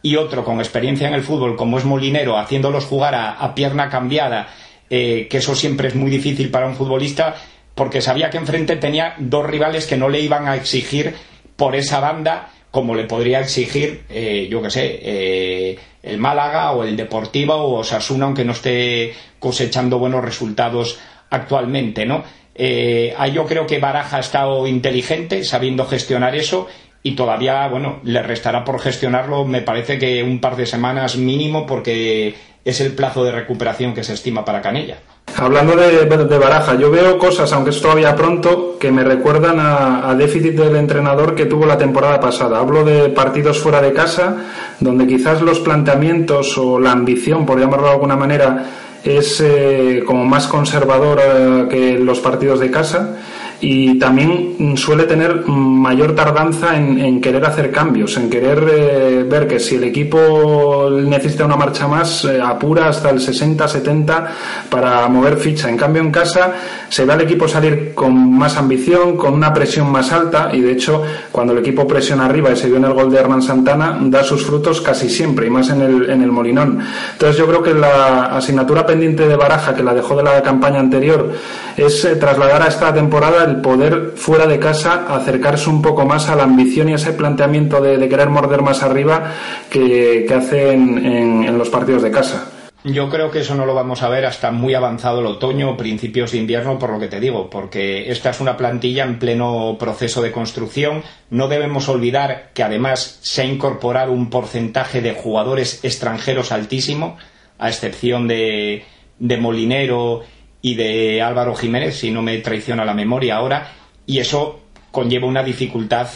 y 0.03 0.17
otro 0.17 0.45
con 0.45 0.59
experiencia 0.59 1.09
en 1.09 1.15
el 1.15 1.23
fútbol, 1.23 1.57
como 1.57 1.79
es 1.79 1.87
Molinero, 1.87 2.37
haciéndolos 2.37 2.85
jugar 2.85 3.15
a 3.15 3.55
pierna 3.55 3.89
cambiada 3.89 4.49
eh, 4.95 5.27
que 5.27 5.39
eso 5.39 5.55
siempre 5.55 5.89
es 5.89 5.95
muy 5.95 6.11
difícil 6.11 6.51
para 6.51 6.67
un 6.67 6.75
futbolista, 6.75 7.35
porque 7.75 8.03
sabía 8.03 8.29
que 8.29 8.37
enfrente 8.37 8.77
tenía 8.77 9.15
dos 9.19 9.47
rivales 9.47 9.87
que 9.87 9.97
no 9.97 10.11
le 10.11 10.21
iban 10.21 10.47
a 10.47 10.55
exigir 10.55 11.15
por 11.57 11.75
esa 11.75 11.99
banda 11.99 12.51
como 12.71 12.95
le 12.95 13.05
podría 13.05 13.41
exigir, 13.41 14.03
eh, 14.11 14.49
yo 14.51 14.61
qué 14.61 14.71
sé, 14.71 15.01
eh, 15.03 15.79
el 16.03 16.19
Málaga 16.19 16.73
o 16.73 16.85
el 16.85 16.95
Deportivo 16.95 17.55
o 17.55 17.79
Osasuna, 17.79 18.27
aunque 18.27 18.45
no 18.45 18.53
esté 18.53 19.15
cosechando 19.39 19.99
buenos 19.99 20.23
resultados 20.23 20.99
actualmente, 21.31 22.05
¿no? 22.05 22.25
yo 22.55 23.47
creo 23.47 23.67
que 23.67 23.79
Baraja 23.79 24.19
ha 24.19 24.21
estado 24.21 24.67
inteligente, 24.67 25.43
sabiendo 25.43 25.87
gestionar 25.87 26.37
eso, 26.37 26.69
y 27.03 27.13
todavía, 27.13 27.67
bueno, 27.69 28.01
le 28.05 28.23
restará 28.23 28.63
por 28.63 28.79
gestionarlo, 28.79 29.47
me 29.47 29.63
parece 29.63 29.99
que 29.99 30.23
un 30.23 30.39
par 30.39 30.57
de 30.57 30.67
semanas 30.67 31.17
mínimo, 31.17 31.65
porque 31.65 32.35
es 32.65 32.81
el 32.81 32.93
plazo 32.93 33.25
de 33.25 33.33
recuperación 33.33 33.95
que 33.95 34.05
se 34.05 34.15
estima 34.15 34.45
para 34.45 34.63
Canella. 34.63 34.99
Hablando 35.37 35.77
de, 35.77 36.39
Baraja, 36.39 36.75
yo 36.75 36.91
veo 36.91 37.19
cosas, 37.19 37.53
aunque 37.53 37.71
es 37.71 37.81
todavía 37.81 38.15
pronto, 38.15 38.77
que 38.79 38.93
me 38.93 39.03
recuerdan 39.03 39.59
a, 39.61 40.15
déficit 40.15 40.55
del 40.55 40.77
entrenador 40.77 41.35
que 41.35 41.47
tuvo 41.47 41.65
la 41.65 41.79
temporada 41.79 42.21
pasada. 42.21 42.59
Hablo 42.59 42.85
de 42.85 43.09
partidos 43.09 43.59
fuera 43.59 43.81
de 43.81 43.93
casa, 43.93 44.37
donde 44.81 45.07
quizás 45.07 45.41
los 45.41 45.61
planteamientos 45.61 46.59
o 46.59 46.79
la 46.79 46.93
ambición, 46.93 47.47
por 47.47 47.59
llamarlo 47.59 47.87
de 47.87 47.93
alguna 47.93 48.17
manera, 48.17 48.67
es 49.03 49.41
eh, 49.41 50.03
como 50.07 50.25
más 50.25 50.47
conservadora 50.47 51.67
que 51.69 51.99
los 51.99 52.21
partidos 52.21 52.61
de 52.61 52.71
casa 52.71 53.17
y 53.63 53.97
también 53.97 54.77
suele 54.77 55.05
tener 55.05 55.47
mayor 55.47 56.17
tardanza 56.17 56.77
en, 56.77 57.21
querer 57.21 57.45
hacer 57.47 57.71
cambios, 57.71 58.17
en 58.17 58.29
querer 58.29 58.69
eh, 58.69 59.25
ver 59.29 59.47
que 59.47 59.61
si 59.61 59.77
el 59.77 59.85
equipo 59.85 60.91
necesita 60.91 61.45
una 61.45 61.55
marcha 61.55 61.87
más, 61.87 62.25
eh, 62.25 62.41
apura 62.43 62.89
hasta 62.89 63.11
el 63.11 63.21
60-70 63.21 64.27
para 64.69 65.07
mover 65.07 65.37
ficha. 65.37 65.69
En 65.69 65.77
cambio, 65.77 66.03
en 66.03 66.11
casa 66.11 66.53
se 66.89 67.05
ve 67.05 67.13
al 67.13 67.21
equipo 67.21 67.47
salir 67.47 67.95
con 67.95 68.37
más 68.37 68.57
ambición, 68.57 69.17
con 69.17 69.33
una 69.33 69.55
presión 69.55 69.93
más 69.93 70.11
alta 70.11 70.51
y 70.53 70.61
de 70.61 70.73
hecho, 70.73 71.01
cuando 71.31 71.53
el 71.53 71.61
equipo 71.61 71.87
presiona 71.87 72.27
arriba 72.27 72.51
y 72.51 72.57
se 72.57 72.67
vio 72.67 72.79
en 72.79 72.85
el 72.85 72.95
gol 72.95 73.13
de 73.13 73.19
Hernán 73.19 73.43
Santana, 73.43 73.97
da 74.01 74.25
sus 74.25 74.45
frutos 74.45 74.81
casi 74.81 75.09
siempre 75.09 75.47
y 75.47 75.51
más 75.51 75.71
en 75.71 75.83
el, 75.83 76.11
en 76.11 76.21
el 76.21 76.33
Molinón. 76.33 76.81
Entonces, 77.13 77.39
yo 77.39 77.47
creo 77.47 77.63
que 77.63 77.75
la 77.75 78.37
asignatura 78.37 78.85
pendiente 78.85 79.29
de 79.29 79.37
Baraja, 79.37 79.73
que 79.73 79.85
la 79.85 79.95
dejó 79.95 80.17
de 80.17 80.25
la 80.25 80.43
campaña 80.43 80.81
anterior, 80.81 81.31
es 81.77 82.05
eh, 82.05 82.17
trasladar 82.17 82.61
a 82.63 82.67
esta 82.67 82.93
temporada 82.93 83.52
poder 83.61 84.13
fuera 84.17 84.47
de 84.47 84.59
casa 84.59 85.07
acercarse 85.09 85.69
un 85.69 85.83
poco 85.83 86.07
más 86.07 86.29
a 86.29 86.37
la 86.37 86.45
ambición 86.45 86.89
y 86.89 86.93
a 86.93 86.97
ese 86.97 87.13
planteamiento 87.13 87.81
de, 87.81 88.09
querer 88.09 88.31
morder 88.31 88.63
más 88.63 88.83
arriba 88.83 89.33
que, 89.69 90.27
hacen 90.35 91.05
en, 91.05 91.59
los 91.59 91.69
partidos 91.69 92.03
de 92.03 92.11
casa. 92.11 92.51
Yo 92.85 93.09
creo 93.09 93.31
que 93.31 93.41
eso 93.41 93.55
no 93.55 93.65
lo 93.65 93.75
vamos 93.75 94.03
a 94.03 94.09
ver 94.09 94.27
hasta 94.27 94.51
muy 94.51 94.75
avanzado 94.75 95.21
el 95.21 95.27
otoño 95.27 95.71
o 95.71 95.77
principios 95.77 96.33
de 96.33 96.39
invierno, 96.39 96.79
por 96.79 96.91
lo 96.91 96.99
que 96.99 97.07
te 97.07 97.21
digo, 97.21 97.49
porque 97.49 98.11
esta 98.11 98.31
es 98.31 98.41
una 98.41 98.57
plantilla 98.57 99.05
en 99.05 99.19
pleno 99.19 99.77
proceso 99.79 100.21
de 100.21 100.33
construcción. 100.33 101.03
No 101.31 101.47
debemos 101.47 101.89
olvidar 101.89 102.51
que 102.55 102.65
además 102.65 103.19
se 103.23 103.43
ha 103.43 103.45
incorporado 103.45 104.11
un 104.11 104.31
porcentaje 104.31 105.01
de 105.01 105.13
jugadores 105.13 105.85
extranjeros 105.85 106.51
altísimo, 106.51 107.19
a 107.59 107.69
excepción 107.69 108.27
de, 108.27 108.85
de 109.21 109.37
Molinero 109.37 110.23
y 110.63 110.77
de 110.77 111.21
Álvaro 111.21 111.55
Jiménez, 111.55 111.99
si 111.99 112.11
no 112.11 112.23
me 112.23 112.39
traiciona 112.39 112.85
la 112.85 112.95
memoria 112.95 113.37
ahora, 113.37 113.73
y 114.07 114.21
eso 114.21 114.61
conlleva 114.93 115.27
una 115.27 115.43
dificultad 115.43 116.09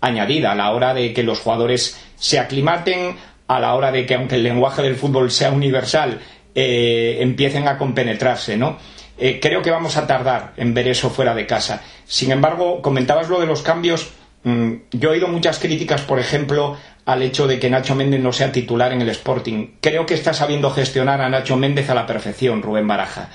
añadida 0.00 0.52
a 0.52 0.56
la 0.56 0.72
hora 0.72 0.92
de 0.92 1.12
que 1.12 1.22
los 1.22 1.38
jugadores 1.38 1.98
se 2.16 2.40
aclimaten, 2.40 3.16
a 3.46 3.60
la 3.60 3.74
hora 3.74 3.92
de 3.92 4.04
que, 4.04 4.14
aunque 4.14 4.36
el 4.36 4.42
lenguaje 4.42 4.82
del 4.82 4.96
fútbol 4.96 5.30
sea 5.30 5.52
universal, 5.52 6.20
eh, 6.54 7.18
empiecen 7.20 7.68
a 7.68 7.78
compenetrarse, 7.78 8.56
¿no? 8.56 8.76
Eh, 9.18 9.38
creo 9.40 9.62
que 9.62 9.70
vamos 9.70 9.96
a 9.96 10.06
tardar 10.06 10.52
en 10.56 10.74
ver 10.74 10.88
eso 10.88 11.10
fuera 11.10 11.34
de 11.34 11.46
casa. 11.46 11.82
Sin 12.04 12.32
embargo, 12.32 12.82
comentabas 12.82 13.28
lo 13.28 13.40
de 13.40 13.46
los 13.46 13.62
cambios. 13.62 14.10
Mm, 14.42 14.72
yo 14.90 15.10
he 15.10 15.12
oído 15.12 15.28
muchas 15.28 15.58
críticas, 15.58 16.02
por 16.02 16.18
ejemplo, 16.18 16.76
al 17.04 17.22
hecho 17.22 17.46
de 17.46 17.60
que 17.60 17.70
Nacho 17.70 17.94
Méndez 17.94 18.20
no 18.20 18.32
sea 18.32 18.50
titular 18.50 18.92
en 18.92 19.02
el 19.02 19.10
Sporting. 19.10 19.74
Creo 19.80 20.06
que 20.06 20.14
está 20.14 20.34
sabiendo 20.34 20.70
gestionar 20.70 21.20
a 21.20 21.28
Nacho 21.28 21.56
Méndez 21.56 21.90
a 21.90 21.94
la 21.94 22.06
perfección, 22.06 22.62
Rubén 22.62 22.88
Baraja. 22.88 23.30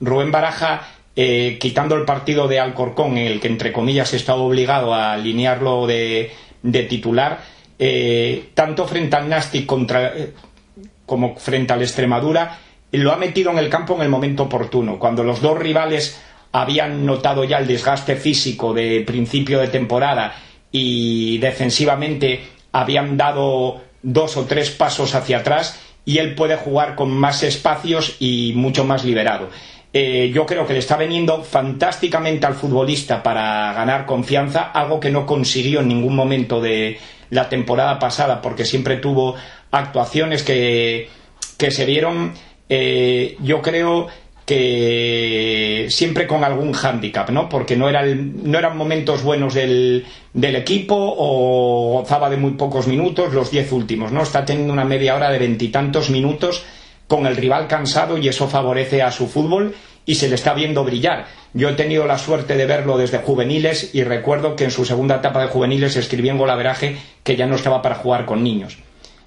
Rubén 0.00 0.32
Baraja, 0.32 0.82
eh, 1.14 1.58
quitando 1.60 1.94
el 1.94 2.04
partido 2.04 2.48
de 2.48 2.58
Alcorcón, 2.58 3.18
en 3.18 3.26
el 3.26 3.40
que 3.40 3.48
entre 3.48 3.72
comillas 3.72 4.12
estaba 4.14 4.40
obligado 4.40 4.94
a 4.94 5.12
alinearlo 5.12 5.86
de, 5.86 6.32
titular, 6.88 7.40
eh, 7.78 8.50
tanto 8.54 8.86
frente 8.86 9.16
al 9.16 9.28
Nastic 9.28 9.70
eh, 9.70 10.32
como 11.06 11.36
frente 11.36 11.72
al 11.72 11.82
Extremadura, 11.82 12.58
lo 12.92 13.12
ha 13.12 13.16
metido 13.16 13.50
en 13.50 13.58
el 13.58 13.68
campo 13.68 13.94
en 13.94 14.02
el 14.02 14.08
momento 14.08 14.44
oportuno, 14.44 14.98
cuando 14.98 15.22
los 15.22 15.40
dos 15.40 15.58
rivales 15.58 16.20
habían 16.52 17.06
notado 17.06 17.44
ya 17.44 17.58
el 17.58 17.66
desgaste 17.66 18.16
físico 18.16 18.74
de 18.74 19.02
principio 19.06 19.60
de 19.60 19.68
temporada 19.68 20.34
y 20.72 21.38
defensivamente 21.38 22.40
habían 22.72 23.16
dado 23.16 23.80
dos 24.02 24.36
o 24.36 24.44
tres 24.46 24.70
pasos 24.70 25.14
hacia 25.14 25.38
atrás 25.38 25.80
y 26.04 26.18
él 26.18 26.34
puede 26.34 26.56
jugar 26.56 26.96
con 26.96 27.10
más 27.10 27.42
espacios 27.42 28.16
y 28.18 28.52
mucho 28.54 28.84
más 28.84 29.04
liberado. 29.04 29.48
Eh, 29.92 30.30
yo 30.32 30.46
creo 30.46 30.66
que 30.66 30.72
le 30.72 30.78
está 30.78 30.96
veniendo 30.96 31.42
fantásticamente 31.42 32.46
al 32.46 32.54
futbolista 32.54 33.22
para 33.22 33.72
ganar 33.72 34.06
confianza, 34.06 34.70
algo 34.70 35.00
que 35.00 35.10
no 35.10 35.26
consiguió 35.26 35.80
en 35.80 35.88
ningún 35.88 36.14
momento 36.14 36.60
de 36.60 36.98
la 37.30 37.48
temporada 37.48 37.98
pasada, 37.98 38.40
porque 38.40 38.64
siempre 38.64 38.96
tuvo 38.96 39.34
actuaciones 39.72 40.44
que, 40.44 41.08
se 41.58 41.84
vieron, 41.86 42.34
eh, 42.68 43.36
yo 43.42 43.60
creo 43.62 44.06
que 44.46 45.86
siempre 45.90 46.26
con 46.26 46.42
algún 46.42 46.72
hándicap, 46.72 47.30
¿no? 47.30 47.48
Porque 47.48 47.76
no, 47.76 47.88
era 47.88 48.04
no 48.04 48.58
eran 48.58 48.76
momentos 48.76 49.22
buenos 49.22 49.54
del, 49.54 50.06
del, 50.32 50.56
equipo 50.56 50.96
o 50.96 52.00
gozaba 52.00 52.30
de 52.30 52.36
muy 52.36 52.52
pocos 52.52 52.88
minutos, 52.88 53.32
los 53.32 53.50
diez 53.50 53.70
últimos, 53.70 54.10
¿no? 54.10 54.22
Está 54.22 54.44
teniendo 54.44 54.72
una 54.72 54.84
media 54.84 55.14
hora 55.14 55.30
de 55.30 55.38
veintitantos 55.38 56.10
minutos 56.10 56.64
con 57.10 57.26
el 57.26 57.36
rival 57.36 57.66
cansado 57.66 58.18
y 58.18 58.28
eso 58.28 58.46
favorece 58.46 59.02
a 59.02 59.10
su 59.10 59.26
fútbol 59.26 59.74
y 60.06 60.14
se 60.14 60.28
le 60.28 60.36
está 60.36 60.54
viendo 60.54 60.84
brillar. 60.84 61.26
Yo 61.52 61.68
he 61.68 61.72
tenido 61.72 62.06
la 62.06 62.16
suerte 62.18 62.56
de 62.56 62.66
verlo 62.66 62.96
desde 62.96 63.18
juveniles 63.18 63.92
y 63.96 64.04
recuerdo 64.04 64.54
que 64.54 64.62
en 64.62 64.70
su 64.70 64.84
segunda 64.84 65.16
etapa 65.16 65.42
de 65.42 65.48
juveniles 65.48 65.96
escribió 65.96 66.30
en 66.30 66.38
Golaveraje 66.38 66.98
que 67.24 67.34
ya 67.34 67.46
no 67.46 67.56
estaba 67.56 67.82
para 67.82 67.96
jugar 67.96 68.26
con 68.26 68.44
niños. 68.44 68.78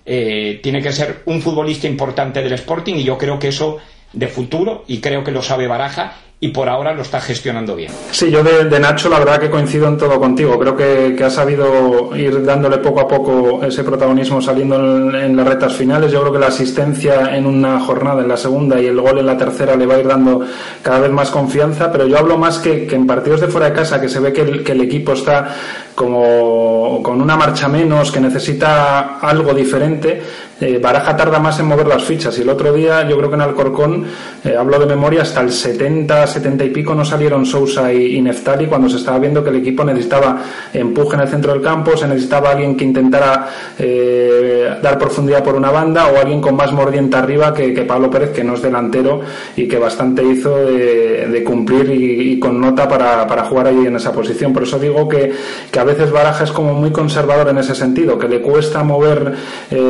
Eh, 0.06 0.62
tiene 0.64 0.82
que 0.82 0.94
ser 0.94 1.24
un 1.26 1.42
futbolista 1.42 1.86
importante 1.86 2.42
del 2.42 2.54
Sporting 2.54 2.96
y 2.96 3.04
yo 3.04 3.18
creo 3.18 3.38
que 3.38 3.50
eso 3.50 3.80
de 4.14 4.30
futuro, 4.30 4.86
y 4.88 5.02
creo 5.02 5.26
que 5.26 5.32
lo 5.32 5.42
sabe 5.42 5.68
Baraja, 5.68 6.14
y 6.44 6.50
por 6.50 6.68
ahora 6.68 6.94
lo 6.94 7.04
está 7.04 7.22
gestionando 7.22 7.74
bien. 7.74 7.90
Sí, 8.12 8.30
yo 8.30 8.44
de, 8.44 8.78
Nacho 8.78 9.08
la 9.08 9.18
verdad 9.18 9.40
que 9.40 9.50
coincido 9.50 9.88
en 9.88 9.98
todo 9.98 10.20
contigo. 10.20 10.60
Creo 10.60 10.76
que, 10.76 11.24
ha 11.24 11.30
sabido 11.30 12.14
ir 12.18 12.44
dándole 12.44 12.80
poco 12.80 13.00
a 13.00 13.08
poco 13.08 13.64
ese 13.64 13.82
protagonismo 13.86 14.42
saliendo 14.42 14.76
en, 14.76 15.38
las 15.38 15.48
retas 15.48 15.72
finales. 15.72 16.12
Yo 16.12 16.20
creo 16.20 16.34
que 16.34 16.40
la 16.40 16.48
asistencia 16.48 17.34
en 17.34 17.46
una 17.46 17.80
jornada, 17.80 18.24
en 18.24 18.28
la 18.28 18.36
segunda, 18.36 18.78
y 18.82 18.88
el 18.88 19.00
gol 19.00 19.20
en 19.20 19.26
la 19.26 19.38
tercera 19.38 19.78
le 19.78 19.86
va 19.86 19.96
a 19.96 20.00
ir 20.00 20.08
dando 20.10 20.42
cada 20.82 21.00
vez 21.00 21.12
más 21.12 21.32
confianza. 21.32 21.90
Pero 21.94 22.08
yo 22.08 22.18
hablo 22.18 22.38
más 22.38 22.60
que, 22.60 22.90
en 22.92 23.08
partidos 23.08 23.40
de 23.40 23.48
fuera 23.48 23.70
de 23.70 23.74
casa, 23.76 24.02
que 24.02 24.10
se 24.10 24.20
ve 24.20 24.34
que 24.34 24.42
el, 24.42 24.66
que 24.66 24.74
el 24.74 24.82
equipo 24.82 25.14
está 25.14 25.48
como 25.96 27.00
con 27.02 27.22
una 27.22 27.38
marcha 27.38 27.70
menos, 27.70 28.12
que 28.12 28.20
necesita 28.20 29.18
algo 29.20 29.54
diferente 29.54 30.22
eh, 30.62 30.80
Baraja 30.82 31.18
tarda 31.18 31.40
más 31.40 31.60
en 31.60 31.66
mover 31.66 31.88
las 31.88 32.04
fichas. 32.04 32.38
Y 32.38 32.42
el 32.42 32.50
otro 32.50 32.72
día, 32.72 33.08
yo 33.08 33.18
creo 33.18 33.30
que 33.30 33.36
en 33.36 33.42
Alcorcón, 33.42 34.06
eh, 34.44 34.56
hablo 34.58 34.80
de 34.80 34.86
memoria, 34.86 35.24
hasta 35.24 35.42
el 35.42 35.52
70, 35.52 36.28
70 36.28 36.64
y 36.64 36.70
pico 36.70 36.94
no 36.94 37.04
salieron 37.04 37.46
Sousa 37.46 37.92
y, 37.92 38.22
Neftali 38.22 38.68
cuando 38.68 38.88
se 38.88 38.98
estaba 38.98 39.20
viendo 39.20 39.44
que 39.44 39.50
el 39.50 39.58
equipo 39.58 39.84
necesitaba 39.84 40.42
empuje 40.74 41.16
en 41.16 41.22
el 41.22 41.28
centro 41.28 41.52
del 41.52 41.62
campo, 41.62 41.98
se 41.98 42.08
necesitaba 42.08 42.52
alguien 42.52 42.78
que 42.78 42.86
intentara 42.86 43.48
eh, 43.78 44.78
dar 44.82 44.98
profundidad 44.98 45.44
por 45.44 45.56
una 45.56 45.72
banda 45.72 46.08
o 46.08 46.18
alguien 46.18 46.40
con 46.40 46.56
más 46.56 46.72
mordiente 46.72 47.18
arriba 47.18 47.54
que, 47.54 47.74
Pablo 47.84 48.10
Pérez, 48.10 48.32
que 48.32 48.44
no 48.44 48.54
es 48.54 48.62
delantero 48.62 49.22
y 49.58 49.68
que 49.68 49.78
bastante 49.78 50.24
hizo 50.24 50.56
de, 50.56 51.44
cumplir 51.46 51.90
y, 51.90 52.40
con 52.40 52.62
nota 52.62 52.88
para, 52.88 53.28
para, 53.28 53.44
jugar 53.44 53.68
ahí 53.68 53.86
en 53.86 53.96
esa 53.98 54.14
posición. 54.14 54.54
Por 54.54 54.64
eso 54.64 54.80
digo 54.80 55.08
que, 55.10 55.34
que, 55.70 55.80
a 55.80 55.84
veces 55.84 56.12
Baraja 56.12 56.46
es 56.46 56.52
como 56.52 56.74
muy 56.74 56.92
conservador 56.92 57.50
en 57.50 57.58
ese 57.58 57.76
sentido, 57.76 58.18
que 58.18 58.30
le 58.30 58.42
cuesta 58.42 58.84
mover 58.84 59.34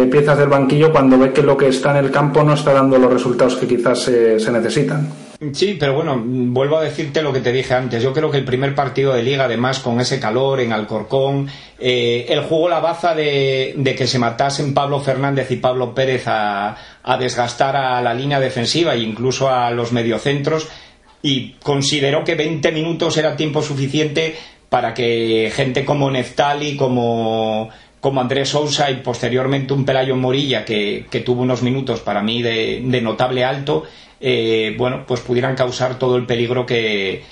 piezas 0.10 0.38
del 0.38 0.50
banquillo 0.54 0.92
cuando 0.92 1.18
ve 1.18 1.34
que 1.34 1.42
lo 1.42 1.58
que 1.58 1.68
está 1.68 1.92
en 1.92 2.06
el 2.06 2.12
campo 2.12 2.44
no 2.44 2.54
está 2.54 2.74
dando 2.74 2.98
los 2.98 3.12
resultados 3.12 3.56
que 3.56 3.68
quizás 3.68 4.04
se, 4.04 4.52
necesitan. 4.52 5.10
Sí, 5.52 5.76
pero 5.78 5.96
bueno, 5.96 6.22
vuelvo 6.24 6.78
a 6.78 6.84
decirte 6.84 7.22
lo 7.22 7.34
que 7.34 7.42
te 7.42 7.52
dije 7.52 7.74
antes. 7.74 8.02
Yo 8.02 8.14
creo 8.14 8.32
que 8.32 8.38
el 8.38 8.46
primer 8.46 8.76
partido 8.76 9.14
de 9.14 9.24
liga, 9.24 9.46
además, 9.46 9.80
con 9.80 10.00
ese 10.00 10.20
calor 10.20 10.62
en 10.62 10.72
Alcorcón, 10.72 11.50
eh, 11.80 12.28
el 12.30 12.42
juego 12.42 12.70
la 12.70 12.80
baza 12.80 13.14
de, 13.14 13.96
que 13.98 14.08
se 14.08 14.20
matasen 14.20 14.74
Pablo 14.74 15.02
Fernández 15.02 15.52
y 15.52 15.58
Pablo 15.58 15.94
Pérez 15.94 16.24
a, 16.28 16.78
desgastar 17.20 17.76
a 17.76 18.02
la 18.02 18.14
línea 18.14 18.40
defensiva 18.40 18.94
e 18.94 19.00
incluso 19.00 19.50
a 19.50 19.72
los 19.72 19.92
mediocentros, 19.92 20.70
y 21.22 21.54
consideró 21.64 22.24
que 22.24 22.36
20 22.36 22.72
minutos 22.72 23.18
era 23.18 23.36
tiempo 23.36 23.62
suficiente 23.62 24.36
para 24.70 24.94
que 24.94 25.52
gente 25.54 25.84
como 25.84 26.10
Neftali, 26.10 26.78
como 26.78 27.70
como 28.04 28.20
Andrés 28.20 28.50
Sousa 28.50 28.92
y 28.92 28.96
posteriormente 28.96 29.72
un 29.72 29.86
Pelayo 29.86 30.18
Morilla 30.18 30.66
que, 30.66 31.24
tuvo 31.26 31.42
unos 31.42 31.62
minutos 31.62 32.02
para 32.02 32.22
mí 32.22 32.42
de, 32.42 33.00
notable 33.02 33.46
alto, 33.46 33.86
eh, 34.20 34.76
bueno, 34.78 35.06
pues 35.08 35.22
pudieran 35.22 35.56
causar 35.56 35.98
todo 35.98 36.18
el 36.18 36.26
peligro 36.26 36.66
que, 36.66 37.24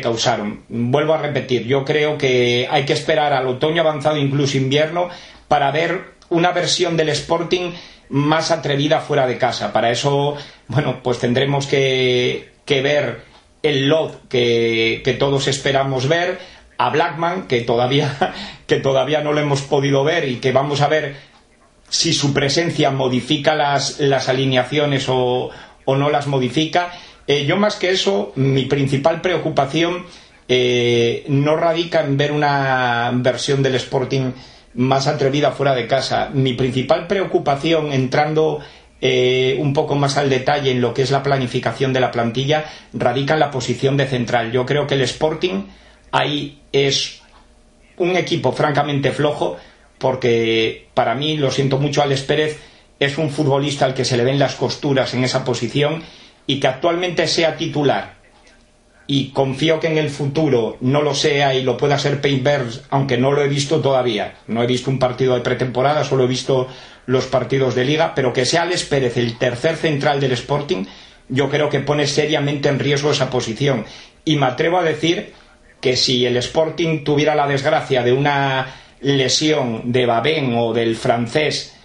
causaron. 0.00 0.60
Vuelvo 0.68 1.14
a 1.14 1.18
repetir, 1.18 1.66
yo 1.66 1.84
creo 1.84 2.16
que 2.16 2.68
hay 2.70 2.84
que 2.84 2.92
esperar 2.92 3.32
al 3.32 3.48
otoño 3.48 3.82
avanzado, 3.82 4.18
incluso 4.18 4.56
invierno, 4.56 5.08
para 5.48 5.72
ver 5.72 6.12
una 6.28 6.52
versión 6.52 6.96
del 6.96 7.08
Sporting 7.08 7.72
más 8.10 8.52
atrevida 8.52 9.00
fuera 9.00 9.26
de 9.26 9.36
casa. 9.36 9.72
Para 9.72 9.90
eso, 9.90 10.36
bueno, 10.68 11.00
pues 11.02 11.18
tendremos 11.18 11.66
que, 11.66 12.50
ver 12.68 13.22
el 13.64 13.88
lot 13.88 14.28
que, 14.28 15.02
que 15.04 15.14
todos 15.14 15.48
esperamos 15.48 16.06
ver 16.06 16.38
a 16.80 16.88
Blackman, 16.88 17.46
que 17.46 17.60
todavía, 17.60 18.16
que 18.66 18.76
todavía 18.76 19.20
no 19.20 19.34
lo 19.34 19.40
hemos 19.40 19.60
podido 19.60 20.02
ver 20.02 20.26
y 20.26 20.36
que 20.36 20.50
vamos 20.50 20.80
a 20.80 20.88
ver 20.88 21.14
si 21.90 22.14
su 22.14 22.32
presencia 22.32 22.90
modifica 22.90 23.54
las, 23.54 24.00
las 24.00 24.30
alineaciones 24.30 25.04
o, 25.08 25.50
no 25.86 26.08
las 26.08 26.26
modifica. 26.26 26.92
Eh, 27.26 27.44
yo 27.44 27.56
más 27.56 27.74
que 27.76 27.90
eso, 27.90 28.32
mi 28.36 28.64
principal 28.64 29.20
preocupación 29.20 30.06
eh, 30.48 31.24
no 31.28 31.56
radica 31.56 32.00
en 32.00 32.16
ver 32.16 32.32
una 32.32 33.10
versión 33.12 33.62
del 33.62 33.74
Sporting 33.74 34.30
más 34.74 35.06
atrevida 35.06 35.50
fuera 35.50 35.74
de 35.74 35.86
casa. 35.86 36.30
Mi 36.32 36.54
principal 36.54 37.08
preocupación, 37.08 37.92
entrando 37.92 38.60
eh, 39.02 39.56
un 39.58 39.74
poco 39.74 39.96
más 39.96 40.16
al 40.16 40.30
detalle 40.30 40.70
en 40.70 40.80
lo 40.80 40.94
que 40.94 41.02
es 41.02 41.10
la 41.10 41.24
planificación 41.24 41.92
de 41.92 42.00
la 42.00 42.10
plantilla, 42.10 42.64
radica 42.94 43.34
en 43.34 43.40
la 43.40 43.50
posición 43.50 43.98
de 43.98 44.06
central. 44.06 44.52
Yo 44.52 44.64
creo 44.64 44.86
que 44.86 44.94
el 44.94 45.02
Sporting 45.02 45.64
ahí 46.12 46.60
es 46.72 47.22
un 47.96 48.16
equipo 48.16 48.52
francamente 48.52 49.12
flojo 49.12 49.56
porque 49.98 50.88
para 50.94 51.14
mí, 51.14 51.36
lo 51.36 51.50
siento 51.50 51.78
mucho, 51.78 52.02
Alex 52.02 52.22
Pérez 52.22 52.58
es 52.98 53.18
un 53.18 53.30
futbolista 53.30 53.84
al 53.84 53.94
que 53.94 54.04
se 54.04 54.16
le 54.16 54.24
ven 54.24 54.38
las 54.38 54.54
costuras 54.54 55.12
en 55.14 55.24
esa 55.24 55.44
posición 55.44 56.02
y 56.46 56.58
que 56.58 56.68
actualmente 56.68 57.26
sea 57.26 57.56
titular 57.56 58.20
y 59.12 59.30
confío 59.30 59.80
que 59.80 59.88
en 59.88 59.98
el 59.98 60.08
futuro 60.08 60.76
no 60.80 61.02
lo 61.02 61.14
sea 61.14 61.52
y 61.52 61.64
lo 61.64 61.76
pueda 61.76 61.98
ser 61.98 62.20
Paintverse, 62.20 62.82
aunque 62.90 63.18
no 63.18 63.32
lo 63.32 63.42
he 63.42 63.48
visto 63.48 63.80
todavía. 63.80 64.34
No 64.46 64.62
he 64.62 64.68
visto 64.68 64.88
un 64.88 65.00
partido 65.00 65.34
de 65.34 65.40
pretemporada, 65.40 66.04
solo 66.04 66.22
he 66.22 66.28
visto 66.28 66.68
los 67.06 67.26
partidos 67.26 67.74
de 67.74 67.84
liga, 67.84 68.14
pero 68.14 68.32
que 68.32 68.46
sea 68.46 68.62
Alex 68.62 68.84
Pérez 68.84 69.16
el 69.16 69.36
tercer 69.36 69.74
central 69.74 70.20
del 70.20 70.30
Sporting, 70.30 70.84
yo 71.28 71.50
creo 71.50 71.68
que 71.68 71.80
pone 71.80 72.06
seriamente 72.06 72.68
en 72.68 72.78
riesgo 72.78 73.10
esa 73.10 73.30
posición. 73.30 73.84
Y 74.24 74.36
me 74.36 74.46
atrevo 74.46 74.78
a 74.78 74.84
decir 74.84 75.32
que 75.80 75.96
si 75.96 76.26
el 76.26 76.36
Sporting 76.36 77.04
tuviera 77.04 77.34
la 77.34 77.46
desgracia 77.46 78.02
de 78.02 78.12
una 78.12 78.74
lesión 79.00 79.92
de 79.92 80.06
Babén 80.06 80.54
o 80.56 80.72
del 80.72 80.96
francés, 80.96 81.76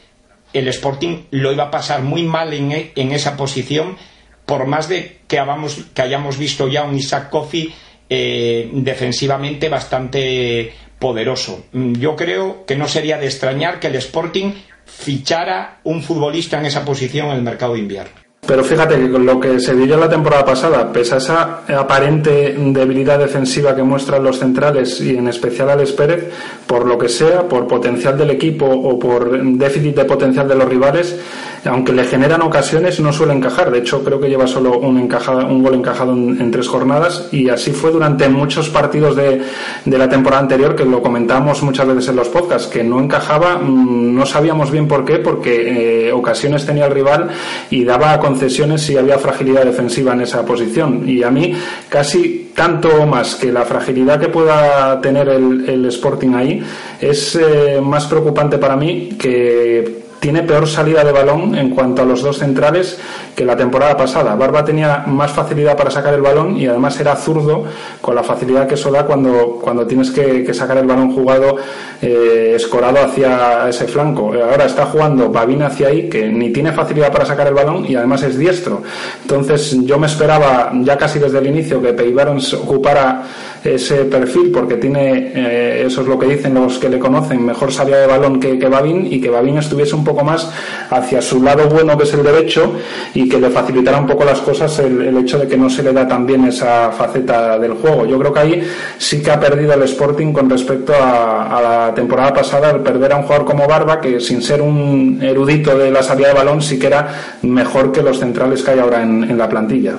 el 0.53 0.67
Sporting 0.67 1.23
lo 1.31 1.51
iba 1.51 1.65
a 1.65 1.71
pasar 1.71 2.01
muy 2.01 2.23
mal 2.23 2.53
en, 2.53 2.71
e, 2.71 2.91
esa 2.95 3.35
posición, 3.35 3.97
por 4.45 4.67
más 4.67 4.89
de 4.89 5.19
que, 5.27 5.39
hayamos, 5.39 6.37
visto 6.37 6.67
ya 6.67 6.83
un 6.83 6.95
Isaac 6.95 7.29
Kofi 7.29 7.73
eh, 8.09 8.69
defensivamente 8.71 9.69
bastante 9.69 10.73
poderoso. 10.99 11.65
Yo 11.73 12.15
creo 12.15 12.65
que 12.65 12.75
no 12.75 12.87
sería 12.87 13.17
de 13.17 13.25
extrañar 13.25 13.79
que 13.79 13.87
el 13.87 13.95
Sporting 13.95 14.53
fichara 14.85 15.79
un 15.83 16.01
futbolista 16.01 16.59
en 16.59 16.65
esa 16.65 16.85
posición 16.85 17.27
en 17.27 17.37
el 17.37 17.41
mercado 17.41 17.73
de 17.73 17.79
invierno. 17.79 18.24
Pero 18.47 18.63
fíjate 18.63 18.95
que 18.97 19.09
con 19.09 19.25
lo 19.25 19.39
que 19.39 19.59
se 19.59 19.73
vio 19.73 19.97
la 19.97 20.09
temporada 20.09 20.45
pasada, 20.45 20.91
pese 20.91 21.15
a 21.15 21.17
esa 21.17 21.59
aparente 21.79 22.55
debilidad 22.57 23.17
defensiva 23.17 23.75
que 23.75 23.81
muestran 23.81 24.23
los 24.23 24.37
centrales 24.37 25.01
y 25.01 25.17
en 25.17 25.27
especial 25.27 25.71
Alex 25.71 25.91
Pérez, 25.93 26.29
por 26.67 26.85
lo 26.85 26.97
que 26.97 27.09
sea, 27.09 27.47
por 27.47 27.67
potencial 27.67 28.17
del 28.17 28.29
equipo 28.29 28.65
o 28.65 28.99
por 28.99 29.31
déficit 29.57 29.95
de 29.95 30.05
potencial 30.05 30.47
de 30.47 30.55
los 30.55 30.69
rivales, 30.69 31.19
aunque 31.65 31.93
le 31.93 32.03
generan 32.03 32.41
ocasiones, 32.41 32.99
no 32.99 33.11
suele 33.11 33.33
encajar. 33.33 33.71
De 33.71 33.79
hecho, 33.79 34.03
creo 34.03 34.19
que 34.19 34.29
lleva 34.29 34.47
solo 34.47 34.77
un, 34.77 34.99
encajado, 34.99 35.47
un 35.47 35.63
gol 35.63 35.75
encajado 35.75 36.13
en, 36.13 36.51
tres 36.51 36.67
jornadas 36.67 37.29
y 37.31 37.49
así 37.49 37.71
fue 37.71 37.91
durante 37.91 38.29
muchos 38.29 38.69
partidos 38.69 39.15
de, 39.15 39.41
la 39.85 40.09
temporada 40.09 40.41
anterior, 40.41 40.75
que 40.75 40.85
lo 40.85 41.01
comentamos 41.01 41.63
muchas 41.63 41.87
veces 41.87 42.09
en 42.09 42.17
los 42.17 42.29
podcasts, 42.29 42.67
que 42.67 42.83
no 42.83 42.99
encajaba, 42.99 43.57
mm, 43.57 44.15
no 44.15 44.25
sabíamos 44.25 44.71
bien 44.71 44.87
por 44.87 45.05
qué, 45.05 45.17
porque 45.17 46.07
eh, 46.07 46.11
ocasiones 46.11 46.65
tenía 46.65 46.85
el 46.85 46.91
rival 46.91 47.29
y 47.69 47.83
daba 47.83 48.19
concesiones 48.19 48.81
si 48.81 48.97
había 48.97 49.17
fragilidad 49.17 49.65
defensiva 49.65 50.13
en 50.13 50.21
esa 50.21 50.45
posición. 50.45 51.07
Y 51.07 51.23
a 51.23 51.31
mí 51.31 51.53
casi 51.89 52.51
tanto 52.55 53.05
más 53.05 53.35
que 53.35 53.51
la 53.51 53.63
fragilidad 53.65 54.19
que 54.19 54.29
pueda 54.29 55.01
tener 55.01 55.27
el, 55.29 55.85
Sporting 55.85 56.33
ahí 56.33 56.63
es 56.99 57.35
eh, 57.35 57.79
más 57.81 58.05
preocupante 58.05 58.57
para 58.57 58.75
mí 58.75 59.09
que 59.19 60.04
tiene 60.25 60.41
peor 60.41 60.67
salida 60.67 61.03
de 61.03 61.11
balón 61.11 61.53
en 61.53 61.69
cuanto 61.69 62.01
a 62.01 62.05
los 62.05 62.23
dos 62.23 62.39
centrales 62.39 62.97
que 63.35 63.45
la 63.45 63.55
temporada 63.55 63.95
pasada. 63.95 64.33
Barba 64.33 64.65
tenía 64.65 65.03
más 65.05 65.31
facilidad 65.31 65.77
para 65.77 65.91
sacar 65.91 66.15
el 66.15 66.23
balón 66.23 66.57
y 66.57 66.65
además 66.65 66.99
era 66.99 67.15
zurdo 67.15 67.65
con 68.01 68.15
la 68.15 68.23
facilidad 68.23 68.67
que 68.67 68.73
eso 68.73 68.89
da 68.89 69.05
cuando, 69.05 69.59
cuando 69.61 69.85
tienes 69.85 70.09
que, 70.09 70.51
sacar 70.51 70.79
el 70.79 70.87
balón 70.87 71.13
jugado 71.13 71.57
eh, 72.01 72.53
escorado 72.55 73.03
hacia 73.03 73.69
ese 73.69 73.85
flanco. 73.85 74.33
Ahora 74.33 74.65
está 74.65 74.87
jugando 74.87 75.29
Babín 75.29 75.61
hacia 75.61 75.89
ahí 75.89 76.09
que 76.09 76.27
ni 76.27 76.49
tiene 76.49 76.71
facilidad 76.71 77.11
para 77.11 77.25
sacar 77.25 77.45
el 77.45 77.53
balón 77.53 77.85
y 77.87 77.93
además 77.93 78.23
es 78.23 78.35
diestro. 78.39 78.81
Entonces 79.21 79.77
yo 79.85 79.99
me 79.99 80.07
esperaba 80.07 80.71
ya 80.81 80.97
casi 80.97 81.19
desde 81.19 81.37
el 81.37 81.45
inicio 81.45 81.79
que 81.79 81.93
Peibarons 81.93 82.51
ocupara 82.55 83.21
ese 83.65 84.05
perfil 84.05 84.51
porque 84.51 84.75
tiene, 84.75 85.31
eh, 85.33 85.83
eso 85.85 86.01
es 86.01 86.07
lo 86.07 86.19
que 86.19 86.27
dicen 86.27 86.53
los 86.53 86.77
que 86.77 86.89
le 86.89 86.99
conocen, 86.99 87.43
mejor 87.43 87.71
salida 87.71 88.01
de 88.01 88.07
balón 88.07 88.39
que, 88.39 88.59
que 88.59 88.67
Babín 88.67 89.07
y 89.11 89.19
que 89.19 89.29
Babín 89.29 89.57
estuviese 89.57 89.95
un 89.95 90.03
poco 90.03 90.23
más 90.23 90.51
hacia 90.89 91.21
su 91.21 91.41
lado 91.41 91.67
bueno 91.67 91.97
que 91.97 92.03
es 92.03 92.13
el 92.13 92.23
derecho 92.23 92.73
y 93.13 93.27
que 93.27 93.39
le 93.39 93.49
facilitara 93.49 93.97
un 93.97 94.07
poco 94.07 94.23
las 94.23 94.39
cosas 94.39 94.77
el, 94.79 95.15
hecho 95.17 95.39
de 95.39 95.47
que 95.47 95.57
no 95.57 95.69
se 95.69 95.81
le 95.81 95.93
da 95.93 96.07
tan 96.07 96.25
bien 96.25 96.45
esa 96.45 96.91
faceta 96.91 97.57
del 97.57 97.73
juego. 97.73 98.05
Yo 98.05 98.19
creo 98.19 98.33
que 98.33 98.39
ahí 98.39 98.63
sí 98.97 99.21
que 99.21 99.31
ha 99.31 99.39
perdido 99.39 99.73
el 99.73 99.83
Sporting 99.83 100.33
con 100.33 100.49
respecto 100.49 100.93
a, 100.93 101.61
la 101.61 101.93
temporada 101.95 102.33
pasada 102.33 102.69
al 102.69 102.81
perder 102.81 103.13
a 103.13 103.17
un 103.17 103.23
jugador 103.23 103.45
como 103.45 103.67
Barba 103.67 103.99
que 103.99 104.19
sin 104.19 104.41
ser 104.41 104.61
un 104.61 105.19
erudito 105.21 105.77
de 105.77 105.89
la 105.89 106.03
salida 106.03 106.29
de 106.29 106.33
balón 106.33 106.61
sí 106.61 106.77
que 106.77 106.87
era 106.87 107.37
mejor 107.43 107.91
que 107.91 108.01
los 108.01 108.19
centrales 108.19 108.61
que 108.61 108.71
hay 108.71 108.79
ahora 108.79 109.01
en 109.01 109.37
la 109.37 109.49
plantilla. 109.49 109.95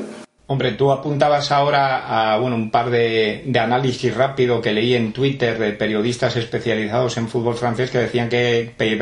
Hombre, 0.49 0.73
tú 0.73 0.93
apuntabas 0.93 1.51
ahora 1.51 2.35
a 2.35 2.39
bueno, 2.39 2.55
un 2.55 2.71
par 2.71 2.91
de, 2.91 3.43
análisis 3.59 4.15
rápido 4.15 4.61
que 4.61 4.73
leí 4.73 4.95
en 4.95 5.13
Twitter 5.13 5.59
de 5.59 5.73
periodistas 5.73 6.37
especializados 6.37 7.17
en 7.17 7.29
fútbol 7.29 7.57
francés 7.57 7.91
que 7.91 7.99
decían 7.99 8.29
que 8.29 8.73
Pey 8.77 8.97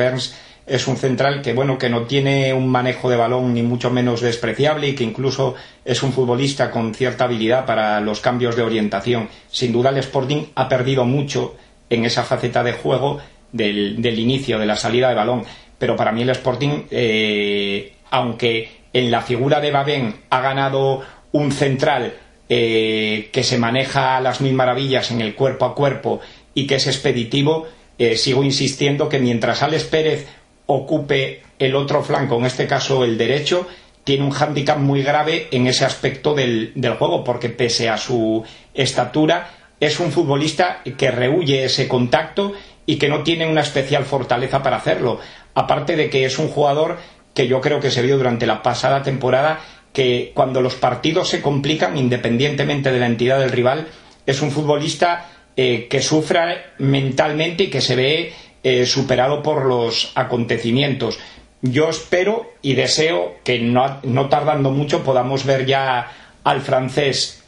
es 0.65 0.87
un 0.87 0.97
central 0.97 1.43
que 1.43 1.53
bueno 1.53 1.77
que 1.77 1.89
no 1.89 2.03
tiene 2.03 2.51
un 2.51 2.67
manejo 2.67 3.11
de 3.11 3.17
balón 3.17 3.53
ni 3.53 3.61
mucho 3.61 3.91
menos 3.91 4.21
despreciable 4.21 4.87
y 4.87 4.95
que 4.95 5.03
incluso 5.03 5.53
es 5.83 6.01
un 6.01 6.11
futbolista 6.11 6.71
con 6.71 6.95
cierta 6.95 7.25
habilidad 7.25 7.67
para 7.67 8.01
los 8.01 8.21
cambios 8.21 8.55
de 8.55 8.63
orientación. 8.63 9.29
Sin 9.47 9.71
duda 9.71 9.91
el 9.91 9.97
Sporting 9.97 10.45
ha 10.55 10.67
perdido 10.67 11.05
mucho 11.05 11.55
en 11.91 12.05
esa 12.05 12.23
faceta 12.23 12.63
de 12.63 12.73
juego 12.73 13.19
del, 13.51 14.19
inicio, 14.19 14.57
de 14.57 14.65
la 14.65 14.75
salida 14.75 15.09
de 15.09 15.15
balón. 15.15 15.43
Pero 15.77 15.95
para 15.95 16.11
mí 16.11 16.23
el 16.23 16.29
Sporting, 16.31 16.85
eh, 16.89 17.93
aunque 18.09 18.85
en 18.91 19.11
la 19.11 19.21
figura 19.21 19.59
de 19.59 19.71
Babén 19.71 20.15
ha 20.29 20.41
ganado 20.41 21.01
un 21.35 21.51
central 21.51 22.13
eh, 22.47 23.29
que 23.33 23.43
se 23.43 23.57
maneja 23.57 24.15
a 24.15 24.21
las 24.21 24.39
mil 24.39 24.53
maravillas 24.53 25.11
en 25.11 25.19
el 25.19 25.35
cuerpo 25.35 25.65
a 25.65 25.75
cuerpo 25.75 26.21
y 26.53 26.65
que 26.65 26.75
es 26.75 26.87
expeditivo, 26.87 27.67
eh, 27.97 28.15
sigo 28.15 28.43
insistiendo 28.43 29.09
que 29.09 29.19
mientras 29.19 29.61
Alex 29.61 29.83
Pérez 29.83 30.27
ocupe 30.65 31.41
el 31.59 31.75
otro 31.75 32.03
flanco, 32.03 32.37
en 32.37 32.45
este 32.45 32.67
caso 32.67 33.03
el 33.03 33.17
derecho, 33.17 33.67
tiene 34.05 34.23
un 34.23 34.31
hándicap 34.31 34.77
muy 34.77 35.03
grave 35.03 35.49
en 35.51 35.67
ese 35.67 35.83
aspecto 35.83 36.33
del, 36.33 36.71
juego, 36.97 37.23
porque 37.25 37.49
pese 37.49 37.89
a 37.89 37.97
su 37.97 38.45
estatura, 38.73 39.49
es 39.79 39.99
un 39.99 40.11
futbolista 40.13 40.81
que 40.97 41.11
rehuye 41.11 41.65
ese 41.65 41.89
contacto 41.89 42.53
y 42.85 42.95
que 42.95 43.09
no 43.09 43.23
tiene 43.23 43.45
una 43.45 43.61
especial 43.61 44.05
fortaleza 44.05 44.63
para 44.63 44.77
hacerlo. 44.77 45.19
Aparte 45.53 45.97
de 45.97 46.09
que 46.09 46.23
es 46.23 46.39
un 46.39 46.47
jugador 46.47 46.97
que 47.33 47.47
yo 47.47 47.59
creo 47.59 47.81
que 47.81 47.91
se 47.91 48.01
vio 48.01 48.17
durante 48.17 48.45
la 48.45 48.63
pasada 48.63 49.03
temporada 49.03 49.59
que 49.95 50.31
cuando 50.35 50.61
los 50.61 50.75
partidos 50.75 51.29
se 51.29 51.41
complican, 51.41 51.97
independientemente 51.97 52.91
de 52.91 52.99
la 52.99 53.07
entidad 53.07 53.39
del 53.39 53.49
rival, 53.49 53.87
es 54.27 54.41
un 54.41 54.51
futbolista 54.51 55.29
eh, 55.55 55.87
que 55.89 56.01
sufra 56.01 56.73
mentalmente 56.77 57.63
y 57.63 57.69
que 57.69 57.81
se 57.81 57.95
ve 57.95 58.33
eh, 58.61 58.85
superado 58.85 59.41
por 59.41 59.65
los 59.65 60.11
acontecimientos. 60.13 61.17
Yo 61.61 61.89
espero 61.89 62.51
y 62.61 62.75
deseo 62.75 63.37
que 63.43 63.59
no, 63.59 63.99
no 64.03 64.27
tardando 64.27 64.69
mucho 64.69 65.03
podamos 65.03 65.45
ver 65.45 65.65
ya 65.65 66.11
al 66.43 66.61
francés 66.61 67.43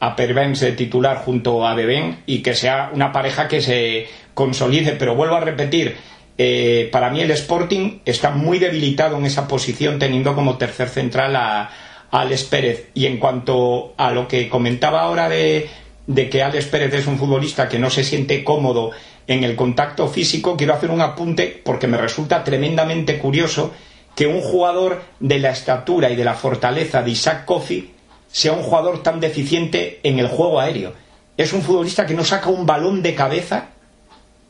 a 0.00 0.16
Pervens 0.16 0.60
de 0.60 0.72
titular 0.72 1.18
junto 1.18 1.66
a 1.66 1.76
Deben 1.76 2.22
y 2.24 2.42
que 2.42 2.54
sea 2.54 2.90
una 2.94 3.12
pareja 3.12 3.46
que 3.46 3.60
se 3.60 4.06
consolide. 4.32 4.92
Pero 4.92 5.14
vuelvo 5.14 5.36
a 5.36 5.40
repetir, 5.40 5.96
eh, 6.38 6.88
para 6.90 7.10
mí 7.10 7.20
el 7.20 7.30
Sporting 7.32 7.98
está 8.06 8.30
muy 8.30 8.58
debilitado 8.58 9.18
en 9.18 9.26
esa 9.26 9.46
posición 9.46 9.98
teniendo 9.98 10.34
como 10.34 10.56
tercer 10.56 10.88
central 10.88 11.36
a 11.36 11.70
Alex 12.10 12.44
Pérez. 12.44 12.90
Y 12.94 13.06
en 13.06 13.18
cuanto 13.18 13.94
a 13.96 14.10
lo 14.10 14.26
que 14.26 14.48
comentaba 14.48 15.02
ahora 15.02 15.28
de, 15.28 15.68
que 16.30 16.42
Alex 16.42 16.66
Pérez 16.66 16.94
es 16.94 17.06
un 17.06 17.18
futbolista 17.18 17.68
que 17.68 17.78
no 17.78 17.90
se 17.90 18.04
siente 18.04 18.44
cómodo 18.44 18.90
en 19.26 19.44
el 19.44 19.54
contacto 19.54 20.08
físico, 20.08 20.56
quiero 20.56 20.74
hacer 20.74 20.90
un 20.90 21.00
apunte 21.00 21.60
porque 21.64 21.86
me 21.86 21.96
resulta 21.96 22.42
tremendamente 22.42 23.18
curioso 23.18 23.72
que 24.16 24.26
un 24.26 24.40
jugador 24.40 25.02
de 25.20 25.38
la 25.38 25.50
estatura 25.50 26.10
y 26.10 26.16
de 26.16 26.24
la 26.24 26.34
fortaleza 26.34 27.02
de 27.02 27.12
Isaac 27.12 27.44
Kofi 27.44 27.90
sea 28.30 28.52
un 28.52 28.62
jugador 28.62 29.02
tan 29.02 29.20
deficiente 29.20 30.00
en 30.02 30.18
el 30.18 30.28
juego 30.28 30.60
aéreo. 30.60 30.94
Es 31.36 31.52
un 31.52 31.62
futbolista 31.62 32.06
que 32.06 32.14
no 32.14 32.24
saca 32.24 32.50
un 32.50 32.66
balón 32.66 33.02
de 33.02 33.14
cabeza 33.14 33.68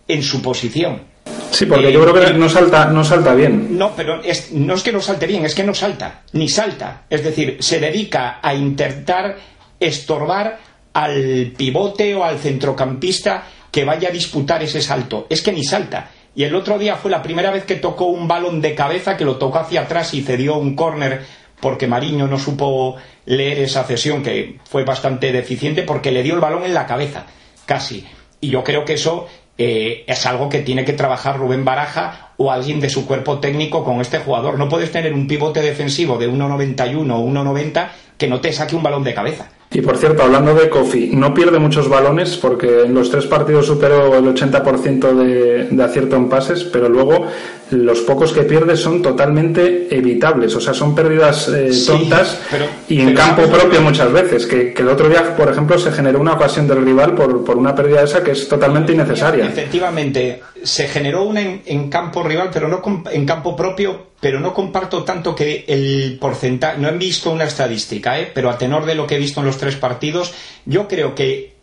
en 0.08 0.22
su 0.22 0.42
posición. 0.42 1.09
Sí, 1.50 1.66
porque 1.66 1.92
yo 1.92 2.00
creo 2.02 2.14
que 2.14 2.32
no 2.34 2.48
salta, 2.48 2.86
no 2.86 3.04
salta 3.04 3.34
bien. 3.34 3.76
No, 3.76 3.92
pero 3.96 4.20
no 4.52 4.74
es 4.74 4.82
que 4.82 4.92
no 4.92 5.00
salte 5.00 5.26
bien, 5.26 5.44
es 5.44 5.54
que 5.54 5.64
no 5.64 5.74
salta, 5.74 6.22
ni 6.32 6.48
salta. 6.48 7.02
Es 7.10 7.24
decir, 7.24 7.56
se 7.60 7.80
dedica 7.80 8.38
a 8.42 8.54
intentar 8.54 9.36
estorbar 9.78 10.58
al 10.92 11.52
pivote 11.56 12.14
o 12.14 12.24
al 12.24 12.38
centrocampista 12.38 13.44
que 13.70 13.84
vaya 13.84 14.08
a 14.08 14.12
disputar 14.12 14.62
ese 14.62 14.80
salto. 14.80 15.26
Es 15.28 15.42
que 15.42 15.52
ni 15.52 15.64
salta. 15.64 16.10
Y 16.34 16.44
el 16.44 16.54
otro 16.54 16.78
día 16.78 16.96
fue 16.96 17.10
la 17.10 17.22
primera 17.22 17.50
vez 17.50 17.64
que 17.64 17.76
tocó 17.76 18.06
un 18.06 18.28
balón 18.28 18.60
de 18.60 18.74
cabeza, 18.74 19.16
que 19.16 19.24
lo 19.24 19.36
tocó 19.36 19.58
hacia 19.58 19.82
atrás 19.82 20.14
y 20.14 20.22
cedió 20.22 20.56
un 20.56 20.76
córner 20.76 21.24
porque 21.60 21.86
Mariño 21.86 22.26
no 22.26 22.38
supo 22.38 22.96
leer 23.26 23.58
esa 23.58 23.84
cesión, 23.84 24.22
que 24.22 24.58
fue 24.64 24.84
bastante 24.84 25.30
deficiente, 25.30 25.82
porque 25.82 26.10
le 26.10 26.22
dio 26.22 26.34
el 26.34 26.40
balón 26.40 26.64
en 26.64 26.74
la 26.74 26.86
cabeza, 26.86 27.26
casi. 27.66 28.06
Y 28.40 28.48
yo 28.48 28.64
creo 28.64 28.84
que 28.84 28.94
eso 28.94 29.28
eh, 29.58 30.04
es 30.06 30.26
algo 30.26 30.48
que 30.48 30.60
tiene 30.60 30.84
que 30.84 30.92
trabajar 30.92 31.38
Rubén 31.38 31.64
Baraja 31.64 32.30
o 32.36 32.50
alguien 32.50 32.80
de 32.80 32.88
su 32.88 33.06
cuerpo 33.06 33.38
técnico 33.40 33.84
con 33.84 34.00
este 34.00 34.18
jugador. 34.18 34.58
No 34.58 34.68
puedes 34.68 34.90
tener 34.90 35.12
un 35.12 35.26
pivote 35.26 35.60
defensivo 35.60 36.16
de 36.16 36.30
1,91 36.30 37.12
o 37.12 37.26
1,90 37.26 37.88
que 38.16 38.26
no 38.26 38.40
te 38.40 38.52
saque 38.52 38.76
un 38.76 38.82
balón 38.82 39.04
de 39.04 39.14
cabeza. 39.14 39.50
Y 39.72 39.83
por 39.83 39.96
cierto, 39.98 40.24
hablando 40.24 40.52
de 40.54 40.68
Kofi, 40.68 41.11
no 41.14 41.33
pierde 41.33 41.61
muchos 41.61 41.88
balones 41.88 42.37
porque 42.37 42.83
en 42.83 42.94
los 42.94 43.09
tres 43.09 43.26
partidos 43.26 43.66
superó 43.66 44.16
el 44.16 44.24
80% 44.24 45.14
de, 45.14 45.64
de 45.70 45.85
acierto 45.85 46.16
en 46.16 46.28
pases, 46.28 46.64
pero 46.64 46.88
luego 46.88 47.28
los 47.70 48.00
pocos 48.00 48.33
que 48.33 48.42
pierde 48.42 48.76
son 48.76 49.00
totalmente 49.00 49.87
evitables, 49.94 50.54
o 50.56 50.61
sea, 50.61 50.74
son 50.74 50.94
pérdidas 50.94 51.48
eh, 51.48 51.70
tontas 51.87 52.40
y 52.88 53.00
en 53.00 53.14
campo 53.14 53.42
propio 53.42 53.80
muchas 53.80 54.12
veces. 54.12 54.46
Que, 54.46 54.74
el 54.76 54.88
otro 54.88 55.09
día, 55.09 55.37
por 55.37 55.48
ejemplo, 55.48 55.78
se 55.78 55.92
generó 55.92 56.20
una 56.20 56.33
ocasión 56.33 56.66
del 56.66 56.85
rival 56.85 57.14
por, 57.14 57.44
por 57.44 57.56
una 57.56 57.74
pérdida 57.74 58.02
esa 58.02 58.22
que 58.24 58.33
es 58.33 58.48
totalmente 58.48 58.92
innecesaria. 58.92 59.46
Efectivamente, 59.46 60.42
se 60.62 60.88
generó 60.88 61.24
una 61.24 61.40
en, 61.40 61.88
campo 61.88 62.22
rival, 62.22 62.50
pero 62.52 62.68
no 62.68 62.83
en 63.11 63.24
campo 63.24 63.54
propio, 63.54 64.09
pero 64.20 64.38
no 64.38 64.52
comparto 64.52 65.02
tanto 65.02 65.35
que 65.35 65.64
el 65.66 66.18
porcentaje. 66.20 66.78
No 66.78 66.88
he 66.88 66.96
visto 66.98 67.30
una 67.30 67.44
estadística, 67.44 68.20
¿eh? 68.20 68.30
pero 68.33 68.50
a 68.50 68.59
tenor 68.59 68.85
de 68.85 68.94
lo 68.94 69.06
que 69.06 69.16
he 69.16 69.18
visto 69.18 69.40
en 69.40 69.46
los 69.46 69.56
tres 69.56 69.76
partidos, 69.76 70.33
yo 70.66 70.87
creo 70.87 71.14
que 71.14 71.54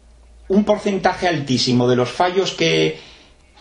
un 0.49 0.63
porcentaje 0.63 1.27
altísimo 1.27 1.87
de 1.87 1.95
los 1.95 2.09
fallos 2.09 2.53
que, 2.53 2.99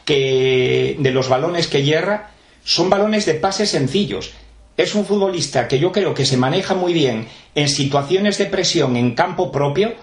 que 0.05 0.97
de 0.99 1.11
los 1.11 1.29
balones 1.29 1.67
que 1.67 1.83
hierra 1.83 2.31
son 2.65 2.89
balones 2.89 3.27
de 3.27 3.35
pases 3.35 3.71
sencillos. 3.71 4.33
Es 4.77 4.95
un 4.95 5.05
futbolista 5.05 5.69
que 5.69 5.79
yo 5.79 5.93
creo 5.93 6.15
que 6.15 6.27
se 6.27 6.37
maneja 6.37 6.75
muy 6.75 6.93
bien 6.93 7.29
en 7.55 7.69
situaciones 7.69 8.39
de 8.39 8.47
presión 8.47 8.97
en 8.97 9.15
campo 9.15 9.53
propio, 9.53 9.95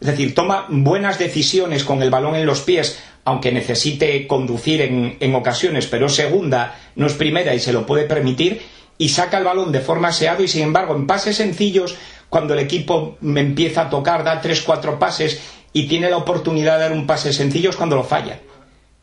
es 0.00 0.06
decir, 0.06 0.34
toma 0.34 0.66
buenas 0.68 1.18
decisiones 1.18 1.84
con 1.84 2.02
el 2.02 2.10
balón 2.10 2.36
en 2.36 2.46
los 2.46 2.60
pies, 2.60 2.98
aunque 3.24 3.52
necesite 3.52 4.26
conducir 4.26 4.80
en, 4.80 5.16
en 5.20 5.34
ocasiones, 5.34 5.86
pero 5.86 6.06
es 6.06 6.14
segunda, 6.14 6.78
no 6.96 7.06
es 7.06 7.14
primera 7.14 7.54
y 7.54 7.60
se 7.60 7.72
lo 7.72 7.84
puede 7.84 8.04
permitir, 8.04 8.62
y 8.96 9.08
saca 9.10 9.38
el 9.38 9.44
balón 9.44 9.72
de 9.72 9.80
forma 9.80 10.08
aseado 10.08 10.42
y 10.42 10.48
sin 10.48 10.62
embargo 10.62 10.94
en 10.94 11.06
pases 11.06 11.36
sencillos 11.36 11.96
cuando 12.28 12.54
el 12.54 12.60
equipo 12.60 13.16
empieza 13.22 13.82
a 13.82 13.90
tocar, 13.90 14.24
da 14.24 14.40
tres, 14.40 14.62
cuatro 14.62 14.98
pases 14.98 15.40
y 15.72 15.86
tiene 15.86 16.10
la 16.10 16.16
oportunidad 16.16 16.74
de 16.74 16.80
dar 16.80 16.92
un 16.92 17.06
pase 17.06 17.32
sencillo 17.32 17.70
es 17.70 17.76
cuando 17.76 17.96
lo 17.96 18.04
falla. 18.04 18.40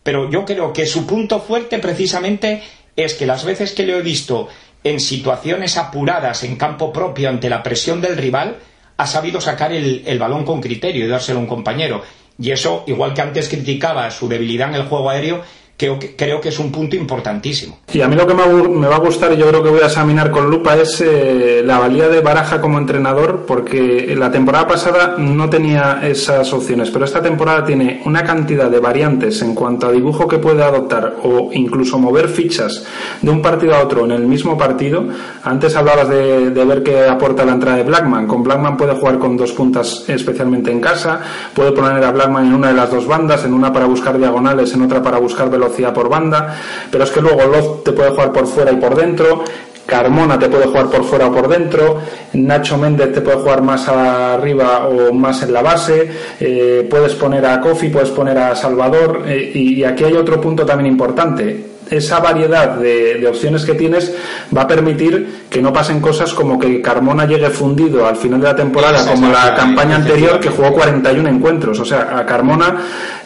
Pero 0.03 0.29
yo 0.29 0.45
creo 0.45 0.73
que 0.73 0.85
su 0.85 1.07
punto 1.07 1.39
fuerte 1.39 1.79
precisamente 1.79 2.61
es 2.95 3.13
que 3.15 3.25
las 3.25 3.43
veces 3.43 3.73
que 3.73 3.85
lo 3.85 3.97
he 3.97 4.01
visto 4.01 4.47
en 4.83 4.99
situaciones 4.99 5.77
apuradas 5.77 6.43
en 6.43 6.57
campo 6.57 6.93
propio 6.93 7.29
ante 7.29 7.49
la 7.49 7.63
presión 7.63 8.01
del 8.01 8.17
rival, 8.17 8.57
ha 8.97 9.07
sabido 9.07 9.41
sacar 9.41 9.71
el, 9.71 10.03
el 10.05 10.19
balón 10.19 10.45
con 10.45 10.61
criterio 10.61 11.05
y 11.05 11.07
dárselo 11.07 11.39
a 11.39 11.41
un 11.41 11.47
compañero. 11.47 12.01
Y 12.37 12.51
eso, 12.51 12.83
igual 12.87 13.13
que 13.13 13.21
antes 13.21 13.49
criticaba 13.49 14.09
su 14.11 14.27
debilidad 14.27 14.69
en 14.69 14.75
el 14.75 14.87
juego 14.87 15.09
aéreo, 15.09 15.41
creo 15.77 15.99
que, 15.99 16.15
creo 16.15 16.39
que 16.39 16.49
es 16.49 16.59
un 16.59 16.71
punto 16.71 16.95
importantísimo. 16.95 17.79
Y 17.91 18.01
a 18.01 18.07
mí 18.07 18.15
lo 18.15 18.25
que 18.25 18.33
me 18.33 18.87
va 18.87 18.95
a 18.95 18.99
gustar 18.99 19.33
y 19.33 19.37
yo 19.37 19.47
creo 19.49 19.63
que 19.63 19.69
voy 19.69 19.81
a 19.81 19.87
examinar 19.87 20.31
con 20.31 20.49
lupa 20.49 20.75
es 20.75 21.01
eh, 21.01 21.61
la 21.65 21.79
valía 21.79 22.07
de 22.07 22.21
Baraja 22.21 22.61
como 22.61 22.77
entrenador, 22.77 23.45
porque 23.45 24.15
la 24.17 24.31
temporada 24.31 24.67
pasada 24.67 25.15
no 25.17 25.49
tenía 25.49 26.01
esas 26.03 26.51
opciones, 26.53 26.89
pero 26.91 27.05
esta 27.05 27.21
temporada 27.21 27.65
tiene 27.65 28.01
una 28.05 28.23
cantidad 28.23 28.69
de 28.69 28.79
variantes 28.79 29.41
en 29.41 29.53
cuanto 29.53 29.87
a 29.87 29.91
dibujo 29.91 30.27
que 30.27 30.37
puede 30.37 30.63
adoptar 30.63 31.17
o 31.23 31.49
incluso 31.53 31.99
mover 31.99 32.29
fichas 32.29 32.85
de 33.21 33.31
un 33.31 33.41
partido 33.41 33.75
a 33.75 33.83
otro 33.83 34.05
en 34.05 34.11
el 34.11 34.25
mismo 34.25 34.57
partido. 34.57 35.05
Antes 35.43 35.75
hablabas 35.75 36.09
de, 36.09 36.65
ver 36.65 36.83
qué 36.83 37.07
aporta 37.07 37.45
la 37.45 37.51
entrada 37.51 37.77
de 37.77 37.83
Blackman. 37.83 38.27
Con 38.27 38.43
Blackman 38.43 38.75
puede 38.75 38.93
jugar 38.93 39.19
con 39.19 39.37
dos 39.37 39.51
puntas 39.51 40.05
especialmente 40.07 40.71
en 40.71 40.79
casa, 40.79 41.19
puede 41.53 41.71
poner 41.73 42.03
a 42.03 42.11
Blackman 42.11 42.47
en 42.47 42.53
una 42.53 42.69
de 42.69 42.73
las 42.73 42.89
dos 42.89 43.05
bandas, 43.07 43.45
en 43.45 43.53
una 43.53 43.71
para 43.71 43.85
buscar 43.85 44.17
diagonales, 44.17 44.73
en 44.73 44.81
otra 44.81 45.03
para 45.03 45.19
buscar 45.19 45.49
velocidad 45.49 45.64
velocidad 45.65 45.93
por 45.93 46.09
banda, 46.09 46.55
pero 46.91 47.03
es 47.03 47.11
que 47.11 47.21
luego 47.21 47.43
Loz 47.45 47.83
te 47.83 47.91
puede 47.91 48.11
jugar 48.11 48.31
por 48.31 48.47
fuera 48.47 48.71
y 48.71 48.77
por 48.77 48.95
dentro, 48.95 49.43
Carmona 49.85 50.39
te 50.39 50.49
puede 50.49 50.65
jugar 50.65 50.87
por 50.87 51.03
fuera 51.03 51.27
o 51.27 51.31
por 51.31 51.47
dentro, 51.47 51.99
Nacho 52.33 52.77
Méndez 52.77 53.13
te 53.13 53.21
puede 53.21 53.37
jugar 53.37 53.61
más 53.61 53.87
arriba 53.87 54.87
o 54.87 55.13
más 55.13 55.43
en 55.43 55.53
la 55.53 55.61
base, 55.61 56.09
eh, 56.39 56.87
puedes 56.89 57.13
poner 57.15 57.45
a 57.45 57.61
Kofi, 57.61 57.89
puedes 57.89 58.09
poner 58.09 58.37
a 58.37 58.55
Salvador, 58.55 59.23
eh, 59.27 59.51
y 59.53 59.83
aquí 59.83 60.03
hay 60.03 60.13
otro 60.13 60.41
punto 60.41 60.65
también 60.65 60.91
importante 60.91 61.74
esa 61.89 62.19
variedad 62.19 62.77
de, 62.77 63.25
opciones 63.27 63.65
que 63.65 63.73
tienes 63.73 64.13
va 64.55 64.63
a 64.63 64.67
permitir 64.67 65.45
que 65.49 65.61
no 65.61 65.73
pasen 65.73 65.99
cosas 65.99 66.33
como 66.33 66.59
que 66.59 66.81
Carmona 66.81 67.25
llegue 67.25 67.49
fundido 67.49 68.05
al 68.05 68.15
final 68.15 68.41
de 68.41 68.47
la 68.47 68.55
temporada, 68.55 69.05
como 69.05 69.31
la 69.31 69.55
campaña 69.55 69.95
anterior 69.95 70.39
que 70.39 70.49
jugó 70.49 70.73
41 70.73 71.27
encuentros. 71.29 71.79
O 71.79 71.85
sea, 71.85 72.17
a 72.17 72.25
Carmona 72.25 72.77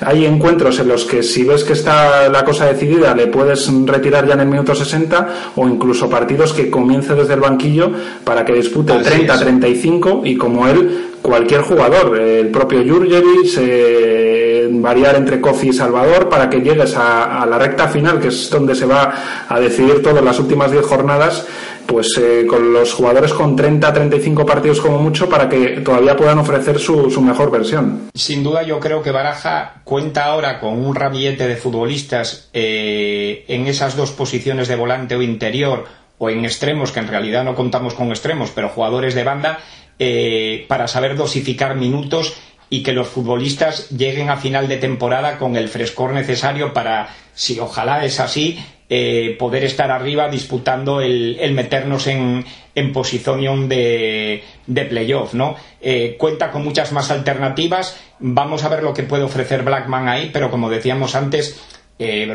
hay 0.01 0.25
encuentros 0.25 0.79
en 0.79 0.87
los 0.87 1.05
que 1.05 1.23
si 1.23 1.43
ves 1.43 1.63
que 1.63 1.73
está 1.73 2.29
la 2.29 2.45
cosa 2.45 2.65
decidida 2.65 3.13
le 3.13 3.27
puedes 3.27 3.69
retirar 3.85 4.27
ya 4.27 4.33
en 4.33 4.41
el 4.41 4.47
minuto 4.47 4.73
60 4.73 5.27
o 5.55 5.67
incluso 5.67 6.09
partidos 6.09 6.53
que 6.53 6.69
comience 6.69 7.15
desde 7.15 7.33
el 7.33 7.39
banquillo 7.39 7.91
para 8.23 8.45
que 8.45 8.53
dispute 8.53 8.93
30-35 8.93 10.21
y 10.23 10.37
como 10.37 10.67
él 10.67 11.08
cualquier 11.21 11.61
jugador, 11.61 12.19
el 12.19 12.49
propio 12.49 12.79
Jurjevic, 12.83 13.57
eh, 13.57 14.67
variar 14.71 15.15
entre 15.15 15.41
Kofi 15.41 15.69
y 15.69 15.73
Salvador 15.73 16.29
para 16.29 16.49
que 16.49 16.61
llegues 16.61 16.95
a, 16.95 17.45
la 17.45 17.57
recta 17.57 17.87
final, 17.87 18.19
que 18.19 18.29
es 18.29 18.49
donde 18.49 18.75
se 18.75 18.85
va 18.85 19.13
a 19.47 19.59
decidir 19.59 20.01
todo 20.01 20.21
las 20.21 20.39
últimas 20.39 20.71
10 20.71 20.85
jornadas, 20.85 21.45
pues 21.85 22.17
eh, 22.17 22.45
con 22.47 22.71
los 22.71 22.93
jugadores 22.93 23.33
con 23.33 23.55
30, 23.55 23.91
35 23.91 24.45
partidos 24.45 24.79
como 24.79 24.99
mucho 24.99 25.27
para 25.27 25.49
que 25.49 25.81
todavía 25.81 26.15
puedan 26.15 26.37
ofrecer 26.37 26.79
su, 26.79 27.09
su, 27.09 27.21
mejor 27.21 27.49
versión. 27.49 28.09
Sin 28.13 28.43
duda 28.43 28.61
yo 28.63 28.79
creo 28.79 29.01
que 29.01 29.11
Baraja 29.11 29.81
cuenta 29.83 30.25
ahora 30.25 30.59
con 30.59 30.73
un 30.73 30.93
ramillete 30.93 31.47
de 31.47 31.55
futbolistas 31.55 32.49
eh, 32.53 33.43
en 33.47 33.65
esas 33.67 33.95
dos 33.95 34.11
posiciones 34.11 34.67
de 34.67 34.75
volante 34.75 35.15
o 35.15 35.21
interior 35.21 35.85
o 36.19 36.29
en 36.29 36.45
extremos, 36.45 36.91
que 36.91 36.99
en 36.99 37.07
realidad 37.07 37.43
no 37.43 37.55
contamos 37.55 37.95
con 37.95 38.09
extremos, 38.09 38.51
pero 38.53 38.69
jugadores 38.69 39.15
de 39.15 39.23
banda, 39.23 39.59
eh, 39.97 40.65
para 40.67 40.87
saber 40.87 41.15
dosificar 41.15 41.75
minutos 41.75 42.35
y 42.69 42.83
que 42.83 42.93
los 42.93 43.07
futbolistas 43.07 43.89
lleguen 43.89 44.29
a 44.29 44.37
final 44.37 44.67
de 44.67 44.77
temporada 44.77 45.37
con 45.37 45.55
el 45.55 45.69
frescor 45.69 46.13
necesario 46.13 46.71
para, 46.71 47.09
si 47.33 47.59
ojalá 47.59 48.05
es 48.05 48.19
así, 48.19 48.59
eh, 48.89 49.35
poder 49.39 49.63
estar 49.63 49.91
arriba 49.91 50.29
disputando 50.29 51.01
el, 51.01 51.51
meternos 51.53 52.05
en, 52.07 52.45
en 52.75 52.93
posición 52.93 53.69
de, 53.69 54.43
de 54.67 54.85
playoff, 54.85 55.33
¿no? 55.33 55.55
Eh, 55.81 56.15
cuenta 56.19 56.51
con 56.51 56.63
muchas 56.63 56.91
más 56.91 57.11
alternativas. 57.11 57.99
Vamos 58.19 58.63
a 58.63 58.69
ver 58.69 58.83
lo 58.83 58.93
que 58.93 59.03
puede 59.03 59.23
ofrecer 59.23 59.63
Blackman 59.63 60.09
ahí, 60.09 60.29
pero 60.33 60.51
como 60.51 60.69
decíamos 60.69 61.15
antes, 61.15 61.59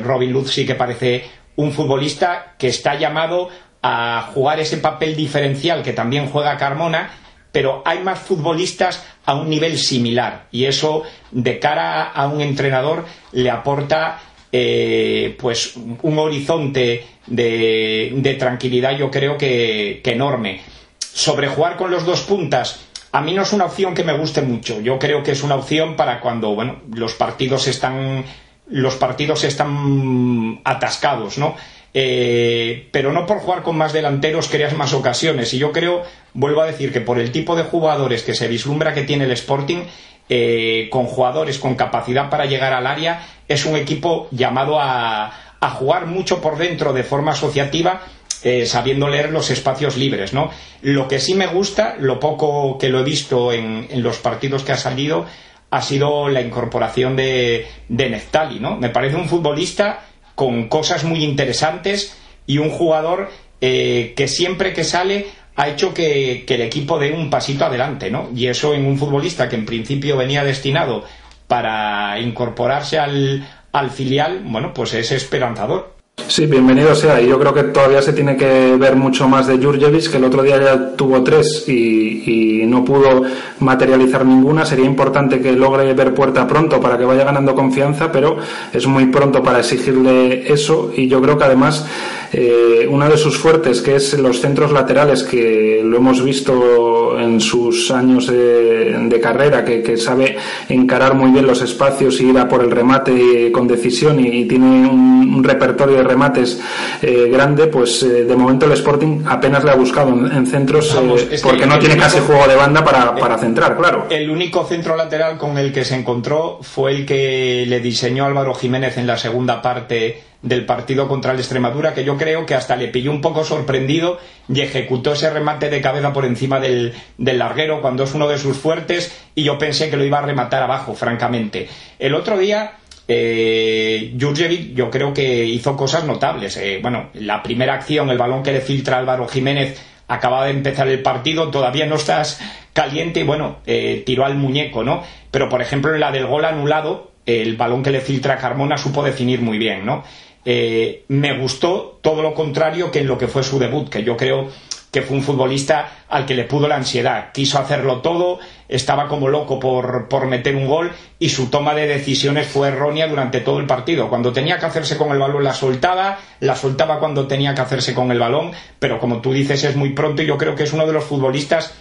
Robin 0.03 0.33
Luz 0.33 0.53
sí 0.53 0.66
que 0.66 0.75
parece 0.75 1.25
un 1.57 1.73
futbolista 1.73 2.55
que 2.59 2.68
está 2.68 2.97
llamado 2.97 3.49
a 3.87 4.31
jugar 4.33 4.61
ese 4.61 4.79
papel 4.79 5.14
diferencial 5.14 5.83
que 5.83 5.92
también 5.92 6.31
juega 6.31 6.57
Carmona, 6.57 7.11
pero 7.53 7.83
hay 7.85 7.99
más 7.99 8.18
futbolistas 8.18 9.05
a 9.27 9.35
un 9.35 9.51
nivel 9.51 9.77
similar 9.77 10.47
y 10.51 10.64
eso 10.64 11.03
de 11.31 11.59
cara 11.59 12.05
a 12.05 12.27
un 12.27 12.40
entrenador 12.40 13.05
le 13.33 13.51
aporta 13.51 14.18
eh, 14.51 15.37
pues 15.38 15.77
un 15.77 16.18
horizonte 16.18 17.05
de, 17.27 18.37
tranquilidad 18.38 18.97
yo 18.97 19.11
creo 19.11 19.37
que, 19.37 20.01
enorme. 20.03 20.62
Sobre 20.99 21.49
jugar 21.49 21.77
con 21.77 21.90
los 21.90 22.07
dos 22.07 22.23
puntas, 22.23 22.87
a 23.12 23.20
mí 23.20 23.35
no 23.35 23.42
es 23.42 23.53
una 23.53 23.66
opción 23.66 23.94
que 23.94 24.03
me 24.03 24.16
guste 24.16 24.40
mucho. 24.40 24.81
Yo 24.81 24.99
creo 24.99 25.23
que 25.23 25.33
es 25.33 25.42
una 25.42 25.57
opción 25.57 25.94
para 25.94 26.20
cuando 26.20 26.55
bueno, 26.55 26.81
los 26.90 27.12
partidos 27.12 27.68
están 27.68 28.25
los 28.66 28.94
partidos 28.94 29.44
están 29.44 30.62
atascados, 30.64 31.37
¿no? 31.37 31.55
Eh, 31.96 32.88
pero 32.90 33.12
no 33.12 33.24
por 33.24 33.38
jugar 33.38 33.62
con 33.62 33.78
más 33.78 33.92
delanteros 33.92 34.48
creas 34.48 34.76
más 34.76 34.92
ocasiones. 34.92 35.54
Y 35.54 35.59
yo 35.59 35.70
creo, 35.70 36.02
vuelvo 36.35 36.61
a 36.61 36.66
decir, 36.66 36.92
que 36.92 37.00
por 37.00 37.20
el 37.20 37.30
tipo 37.30 37.54
de 37.54 37.62
jugadores 37.62 38.24
que 38.24 38.35
se 38.35 38.48
vislumbra 38.48 38.92
que 38.92 39.04
tiene 39.04 39.24
el 39.24 39.30
Sporting, 39.30 39.85
eh, 40.28 40.88
con 40.90 41.07
jugadores 41.07 41.59
con 41.59 41.76
capacidad 41.76 42.28
para 42.30 42.46
llegar 42.46 42.72
al 42.72 42.88
área, 42.88 43.24
es 43.46 43.64
un 43.64 43.76
equipo 43.76 44.28
llamado 44.33 44.78
a, 44.80 45.40
jugar 45.78 46.04
mucho 46.04 46.42
por 46.42 46.59
dentro 46.59 46.92
de 46.92 47.04
forma 47.04 47.33
asociativa. 47.33 48.02
Eh, 48.42 48.66
sabiendo 48.66 49.09
leer 49.09 49.30
los 49.30 49.50
espacios 49.50 49.96
libres, 49.96 50.35
¿no? 50.35 50.50
Lo 50.83 51.09
que 51.09 51.18
sí 51.18 51.33
me 51.33 51.46
gusta, 51.46 51.96
lo 51.98 52.20
poco 52.20 52.76
que 52.76 52.90
lo 52.90 53.00
he 53.00 53.02
visto 53.02 53.50
en, 53.50 53.88
los 54.02 54.18
partidos 54.18 54.64
que 54.64 54.72
ha 54.72 54.76
salido, 54.76 55.24
ha 55.70 55.80
sido 55.80 56.28
la 56.28 56.42
incorporación 56.42 57.16
de, 57.16 57.66
de 57.88 58.11
Neftali, 58.11 58.61
¿no? 58.61 58.76
Me 58.76 58.90
parece 58.90 59.16
un 59.16 59.30
futbolista 59.30 60.00
con 60.35 60.68
cosas 60.68 61.05
muy 61.05 61.25
interesantes 61.25 62.16
y 62.47 62.59
un 62.59 62.70
jugador 62.70 63.31
eh, 63.61 64.14
que 64.16 64.29
siempre 64.29 64.73
que 64.73 64.85
sale 64.85 65.27
ha 65.57 65.68
hecho 65.68 65.94
que, 65.94 66.44
el 66.47 66.61
equipo 66.61 66.99
dé 66.99 67.12
un 67.12 67.31
pasito 67.31 67.64
adelante, 67.64 68.11
¿no? 68.11 68.29
Y 68.35 68.49
eso 68.49 68.75
en 68.75 68.87
un 68.87 68.99
futbolista 68.99 69.49
que 69.49 69.57
en 69.57 69.66
principio 69.66 70.16
venía 70.16 70.42
destinado 70.44 71.05
para 71.47 72.18
incorporarse 72.18 72.99
al, 72.99 73.47
al 73.73 73.90
filial, 73.90 74.42
bueno, 74.44 74.75
pues 74.75 74.94
es 74.94 75.12
esperanzador. 75.12 75.93
Sí, 76.16 76.46
bienvenido 76.46 76.94
sea. 76.94 77.20
Y 77.20 77.29
yo 77.29 77.38
creo 77.38 77.53
que 77.53 77.64
todavía 77.64 78.00
se 78.00 78.12
tiene 78.12 78.37
que 78.37 78.77
ver 78.77 78.96
mucho 78.96 79.29
más 79.29 79.46
de 79.46 79.59
Jurjevic, 79.59 80.11
que 80.11 80.16
el 80.16 80.24
otro 80.24 80.42
día 80.42 80.61
ya 80.61 80.96
tuvo 80.96 81.22
tres 81.22 81.68
y, 81.68 82.62
no 82.66 82.85
pudo 82.85 83.22
materializar 83.61 84.24
ninguna. 84.24 84.64
Sería 84.66 84.87
importante 84.87 85.40
que 85.40 85.53
logre 85.53 85.92
ver 85.92 86.12
puerta 86.14 86.46
pronto 86.46 86.81
para 86.81 86.98
que 86.98 87.05
vaya 87.05 87.22
ganando 87.22 87.55
confianza, 87.55 88.11
pero 88.11 88.37
es 88.72 88.87
muy 88.87 89.07
pronto 89.07 89.42
para 89.42 89.61
exigirle 89.61 90.50
eso. 90.53 90.90
Y 90.96 91.07
yo 91.07 91.20
creo 91.22 91.38
que 91.38 91.44
además 91.44 91.87
eh, 92.33 92.88
una 92.90 93.09
de 93.09 93.16
sus 93.16 93.37
fuertes, 93.37 93.81
que 93.81 93.94
es 93.94 94.18
los 94.18 94.40
centros 94.40 94.72
laterales, 94.72 95.22
que 95.22 95.83
lo 95.85 95.98
hemos 95.98 96.24
visto 96.24 97.04
en 97.18 97.40
sus 97.40 97.90
años 97.90 98.27
de, 98.27 99.20
carrera, 99.22 99.64
que, 99.64 99.96
sabe 99.96 100.37
encarar 100.68 101.14
muy 101.14 101.31
bien 101.31 101.46
los 101.46 101.62
espacios 101.62 102.20
y 102.20 102.29
ir 102.29 102.38
a 102.38 102.48
por 102.48 102.62
el 102.62 102.70
remate 102.70 103.50
con 103.53 103.66
decisión 103.66 104.20
y, 104.20 104.44
tiene 104.44 104.88
un, 104.88 105.42
repertorio 105.44 105.96
de 105.96 106.05
remates 106.05 106.61
eh, 107.03 107.29
grande, 107.31 107.66
pues 107.66 108.03
eh, 108.03 108.24
de 108.24 108.37
momento 108.37 108.64
el 108.66 108.72
Sporting 108.72 109.24
apenas 109.27 109.62
le 109.62 109.72
ha 109.72 109.74
buscado 109.74 110.09
en, 110.09 110.46
centros 110.46 110.96
porque 111.42 111.66
no 111.66 111.79
tiene 111.79 111.96
casi 111.96 112.18
juego 112.20 112.46
de 112.46 112.57
banda 112.57 112.83
para, 112.83 113.14
para 113.14 113.37
centrar, 113.37 113.77
claro. 113.77 114.07
El 114.09 114.31
único 114.31 114.64
centro 114.64 114.96
lateral 114.96 115.37
con 115.37 115.59
el 115.59 115.72
que 115.72 115.85
se 115.85 115.96
encontró 115.96 116.59
fue 116.62 116.92
el 116.92 117.07
que 117.07 117.64
le 117.66 117.81
diseñó 117.81 118.24
Álvaro 118.24 118.55
Jiménez 118.55 118.96
en 118.96 119.07
la 119.07 119.16
segunda 119.16 119.61
parte 119.61 120.22
del 120.44 120.66
partido 120.66 121.09
contra 121.09 121.33
el 121.33 121.38
Extremadura, 121.38 121.94
que 121.94 122.04
yo 122.04 122.16
creo 122.18 122.44
que 122.44 122.54
hasta 122.54 122.76
le 122.76 122.88
pilló 122.88 123.11
un 123.11 123.22
poco 123.22 123.44
sorprendido 123.44 124.18
y 124.48 124.61
ejecutó 124.61 125.14
ese 125.14 125.30
remate 125.30 125.70
de 125.70 125.80
cabeza 125.80 126.12
por 126.12 126.26
encima 126.26 126.61
del, 126.61 126.92
larguero 127.16 127.80
cuando 127.80 128.04
es 128.04 128.14
uno 128.14 128.28
de 128.28 128.38
sus 128.38 128.59
fuertes 128.59 129.24
y 129.35 129.42
yo 129.44 129.59
pensé 129.59 129.88
que 129.88 129.96
lo 129.96 130.04
iba 130.04 130.18
a 130.18 130.22
rematar 130.22 130.62
abajo, 130.62 130.94
francamente. 130.94 131.66
El 131.98 132.14
otro 132.14 132.37
día 132.37 132.72
eh, 133.09 134.14
Jurjevic 134.20 134.74
yo 134.74 134.90
creo 134.90 135.14
que 135.14 135.46
hizo 135.46 135.76
cosas 135.76 136.04
notables. 136.04 136.59
Eh, 136.59 136.78
bueno, 136.83 137.09
la 137.14 137.42
primera 137.42 137.74
acción, 137.74 138.11
el 138.11 138.18
balón 138.18 138.42
que 138.42 138.52
le 138.52 138.61
filtra 138.61 138.98
Álvaro 138.98 139.26
Jiménez, 139.26 139.80
acaba 140.09 140.44
de 140.44 140.50
empezar 140.50 140.88
el 140.88 141.00
partido, 141.00 141.50
todavía 141.50 141.87
no 141.87 141.96
estás 141.96 142.38
caliente 142.74 143.20
y 143.20 143.24
bueno, 143.24 143.61
eh, 143.64 144.02
tiró 144.04 144.26
al 144.26 144.37
muñeco, 144.37 144.85
¿no? 144.85 145.02
Pero 145.30 145.48
por 145.48 145.62
ejemplo 145.62 145.94
en 145.94 146.00
la 146.00 146.12
del 146.12 146.26
gol 146.26 146.44
anulado, 146.44 147.12
el 147.24 147.57
balón 147.57 147.83
que 147.83 147.90
le 147.90 148.02
filtra 148.02 148.37
Carmona 148.37 148.76
supo 148.76 149.02
definir 149.02 149.40
muy 149.40 149.57
bien, 149.57 149.87
¿no? 149.87 150.04
Eh, 150.44 151.04
me 151.09 151.38
gustó 151.38 151.98
todo 152.02 152.22
lo 152.22 152.35
contrario 152.35 152.90
que 152.90 153.00
en 153.00 153.07
lo 153.07 153.16
que 153.16 153.28
fue 153.28 153.42
su 153.42 153.59
debut, 153.59 153.88
que 153.88 154.02
yo 154.02 154.16
creo 154.16 154.50
que 154.94 155.02
fue 155.02 155.16
un 155.16 155.24
futbolista 155.24 156.04
al 156.09 156.24
que 156.24 156.35
le 156.35 156.44
pudo 156.44 156.68
la 156.68 156.76
ansiedad. 156.76 157.33
Quiso 157.33 157.59
hacerlo 157.59 158.00
todo, 158.00 158.38
estaba 158.68 159.09
como 159.09 159.28
loco 159.28 159.59
por, 159.59 160.09
por, 160.09 160.28
meter 160.28 160.54
un 160.54 160.68
gol 160.68 160.92
y 161.18 161.30
su 161.30 161.50
toma 161.50 161.74
de 161.74 161.88
decisiones 161.88 162.46
fue 162.46 162.68
errónea 162.68 163.09
durante 163.09 163.40
todo 163.40 163.59
el 163.59 163.66
partido. 163.66 164.09
Cuando 164.09 164.33
tenía 164.33 164.59
que 164.61 164.66
hacerse 164.66 164.96
con 164.96 165.11
el 165.11 165.18
balón 165.18 165.42
la 165.42 165.52
soltaba, 165.52 166.20
la 166.38 166.54
soltaba 166.54 167.00
cuando 167.00 167.26
tenía 167.26 167.57
que 167.57 167.62
hacerse 167.62 167.92
con 167.92 168.12
el 168.12 168.20
balón, 168.20 168.52
pero 168.78 169.00
como 169.00 169.20
tú 169.20 169.33
dices 169.33 169.64
es 169.64 169.74
muy 169.74 169.94
pronto 169.94 170.22
y 170.22 170.26
yo 170.26 170.38
creo 170.38 170.54
que 170.54 170.62
es 170.62 170.72
uno 170.72 170.87
de 170.87 170.92
los 170.92 171.02
futbolistas 171.02 171.74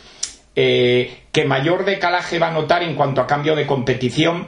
eh, 0.56 1.26
que 1.32 1.46
mayor 1.46 1.86
decalaje 1.86 2.40
va 2.40 2.48
a 2.48 2.52
notar 2.52 2.82
en 2.82 2.96
cuanto 2.96 3.22
a 3.22 3.28
cambio 3.28 3.56
de 3.56 3.68
competición. 3.68 4.48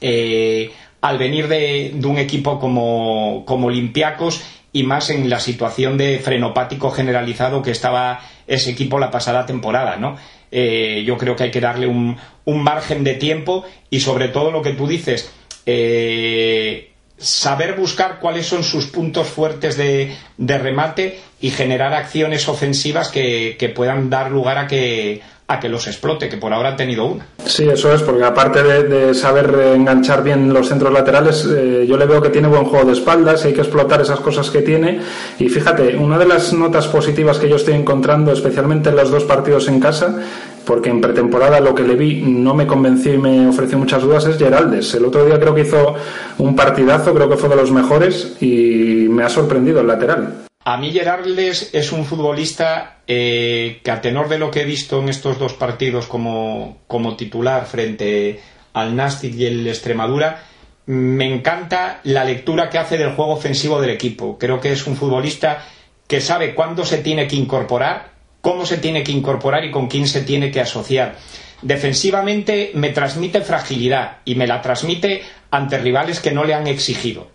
Eh, 0.00 0.72
al 1.04 1.18
venir 1.18 1.48
de, 1.48 1.94
un 2.02 2.16
equipo 2.16 2.58
como, 2.58 3.44
como 3.44 3.66
Olympiacos 3.66 4.42
y 4.72 4.84
más 4.84 5.10
en 5.10 5.28
la 5.28 5.38
situación 5.38 5.98
de 5.98 6.18
frenopático 6.18 6.90
generalizado 6.90 7.60
que 7.60 7.72
estaba 7.72 8.22
ese 8.46 8.70
equipo 8.70 8.98
la 8.98 9.10
pasada 9.10 9.44
temporada, 9.44 9.96
¿no? 9.96 10.16
Eh, 10.50 11.04
yo 11.06 11.18
creo 11.18 11.36
que 11.36 11.42
hay 11.42 11.50
que 11.50 11.60
darle 11.60 11.86
un, 11.86 12.16
un, 12.46 12.62
margen 12.62 13.04
de 13.04 13.16
tiempo 13.16 13.66
y 13.90 14.00
sobre 14.00 14.28
todo 14.28 14.50
lo 14.50 14.62
que 14.62 14.72
tú 14.72 14.86
dices, 14.86 15.30
eh, 15.66 16.92
saber 17.18 17.76
buscar 17.76 18.18
cuáles 18.18 18.46
son 18.46 18.64
sus 18.64 18.86
puntos 18.86 19.28
fuertes 19.28 19.76
de, 19.76 20.16
de 20.38 20.56
remate 20.58 21.20
y 21.38 21.50
generar 21.50 21.92
acciones 21.92 22.48
ofensivas 22.48 23.10
que, 23.10 23.56
que 23.58 23.68
puedan 23.68 24.08
dar 24.08 24.30
lugar 24.30 24.56
a 24.56 24.66
que, 24.66 25.20
a 25.46 25.60
que 25.60 25.68
los 25.68 25.86
explote, 25.86 26.28
que 26.28 26.38
por 26.38 26.52
ahora 26.52 26.70
ha 26.70 26.76
tenido 26.76 27.04
uno. 27.04 27.22
Sí, 27.44 27.68
eso 27.68 27.92
es, 27.92 28.02
porque 28.02 28.24
aparte 28.24 28.62
de, 28.62 29.14
saber 29.14 29.74
enganchar 29.74 30.22
bien 30.22 30.52
los 30.52 30.68
centros 30.68 30.92
laterales, 30.92 31.46
eh, 31.46 31.84
yo 31.86 31.96
le 31.98 32.06
veo 32.06 32.22
que 32.22 32.30
tiene 32.30 32.48
buen 32.48 32.64
juego 32.64 32.86
de 32.86 32.94
espaldas, 32.94 33.44
hay 33.44 33.52
que 33.52 33.60
explotar 33.60 34.00
esas 34.00 34.20
cosas 34.20 34.50
que 34.50 34.62
tiene. 34.62 35.00
Y 35.38 35.48
fíjate, 35.48 35.96
una 35.96 36.18
de 36.18 36.26
las 36.26 36.52
notas 36.54 36.86
positivas 36.86 37.38
que 37.38 37.48
yo 37.48 37.56
estoy 37.56 37.74
encontrando, 37.74 38.32
especialmente 38.32 38.88
en 38.88 38.96
los 38.96 39.10
dos 39.10 39.24
partidos 39.24 39.68
en 39.68 39.80
casa, 39.80 40.16
porque 40.64 40.88
en 40.88 41.02
pretemporada 41.02 41.60
lo 41.60 41.74
que 41.74 41.82
le 41.82 41.94
vi 41.94 42.22
no 42.22 42.54
me 42.54 42.66
convenció 42.66 43.12
y 43.12 43.18
me 43.18 43.46
ofreció 43.46 43.78
muchas 43.78 44.02
dudas, 44.02 44.24
es 44.24 44.38
Geraldes. 44.38 44.94
El 44.94 45.04
otro 45.04 45.26
día 45.26 45.38
creo 45.38 45.54
que 45.54 45.62
hizo 45.62 45.94
un 46.38 46.56
partidazo, 46.56 47.12
creo 47.12 47.28
que 47.28 47.36
fue 47.36 47.50
de 47.50 47.56
los 47.56 47.70
mejores 47.70 48.38
y 48.40 49.06
me 49.10 49.24
ha 49.24 49.28
sorprendido 49.28 49.80
el 49.80 49.88
lateral. 49.88 50.44
A 50.66 50.78
mí 50.78 50.92
Gerardes 50.92 51.74
es 51.74 51.92
un 51.92 52.06
futbolista 52.06 53.00
eh, 53.06 53.80
que 53.84 53.90
a 53.90 54.00
tenor 54.00 54.30
de 54.30 54.38
lo 54.38 54.50
que 54.50 54.62
he 54.62 54.64
visto 54.64 54.98
en 54.98 55.10
estos 55.10 55.38
dos 55.38 55.52
partidos 55.52 56.06
como, 56.06 56.78
titular 57.18 57.66
frente 57.66 58.40
al 58.72 58.96
Nastic 58.96 59.34
y 59.34 59.44
el 59.44 59.66
Extremadura, 59.66 60.42
me 60.86 61.26
encanta 61.26 62.00
la 62.04 62.24
lectura 62.24 62.70
que 62.70 62.78
hace 62.78 62.96
del 62.96 63.12
juego 63.12 63.32
ofensivo 63.32 63.78
del 63.78 63.90
equipo. 63.90 64.38
Creo 64.38 64.58
que 64.58 64.72
es 64.72 64.86
un 64.86 64.96
futbolista 64.96 65.66
que 66.06 66.22
sabe 66.22 66.54
cuándo 66.54 66.86
se 66.86 66.98
tiene 66.98 67.28
que 67.28 67.36
incorporar, 67.36 68.12
cómo 68.40 68.64
se 68.64 68.78
tiene 68.78 69.02
que 69.04 69.12
incorporar 69.12 69.66
y 69.66 69.70
con 69.70 69.86
quién 69.86 70.08
se 70.08 70.22
tiene 70.22 70.50
que 70.50 70.62
asociar. 70.62 71.16
Defensivamente 71.60 72.70
me 72.72 72.88
transmite 72.88 73.42
fragilidad 73.42 74.18
y 74.24 74.34
me 74.34 74.46
la 74.46 74.62
transmite 74.62 75.24
ante 75.50 75.76
rivales 75.76 76.20
que 76.20 76.32
no 76.32 76.44
le 76.44 76.54
han 76.54 76.66
exigido. 76.66 77.28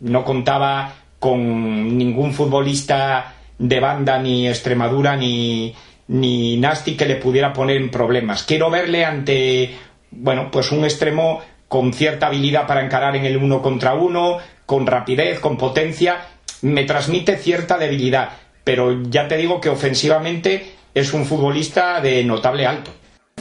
No 0.00 0.24
contaba 0.24 1.01
con 1.22 1.96
ningún 1.96 2.34
futbolista 2.34 3.32
de 3.56 3.78
banda 3.78 4.18
ni 4.18 4.48
Extremadura 4.48 5.14
ni, 5.14 5.72
ni 6.08 6.56
Nasti 6.56 6.96
que 6.96 7.06
le 7.06 7.14
pudiera 7.14 7.52
poner 7.52 7.76
en 7.76 7.92
problemas. 7.92 8.42
Quiero 8.42 8.70
verle 8.70 9.04
ante, 9.04 9.72
bueno, 10.10 10.50
pues 10.50 10.72
un 10.72 10.82
extremo 10.82 11.40
con 11.68 11.92
cierta 11.92 12.26
habilidad 12.26 12.66
para 12.66 12.84
encarar 12.84 13.14
en 13.14 13.24
el 13.24 13.36
uno 13.36 13.62
contra 13.62 13.94
uno, 13.94 14.38
con 14.66 14.84
rapidez, 14.84 15.38
con 15.38 15.56
potencia, 15.56 16.26
me 16.62 16.82
transmite 16.82 17.36
cierta 17.36 17.78
debilidad, 17.78 18.30
pero 18.64 19.04
ya 19.04 19.28
te 19.28 19.36
digo 19.36 19.60
que 19.60 19.68
ofensivamente 19.68 20.72
es 20.92 21.14
un 21.14 21.24
futbolista 21.24 22.00
de 22.00 22.24
notable 22.24 22.66
alto. 22.66 22.90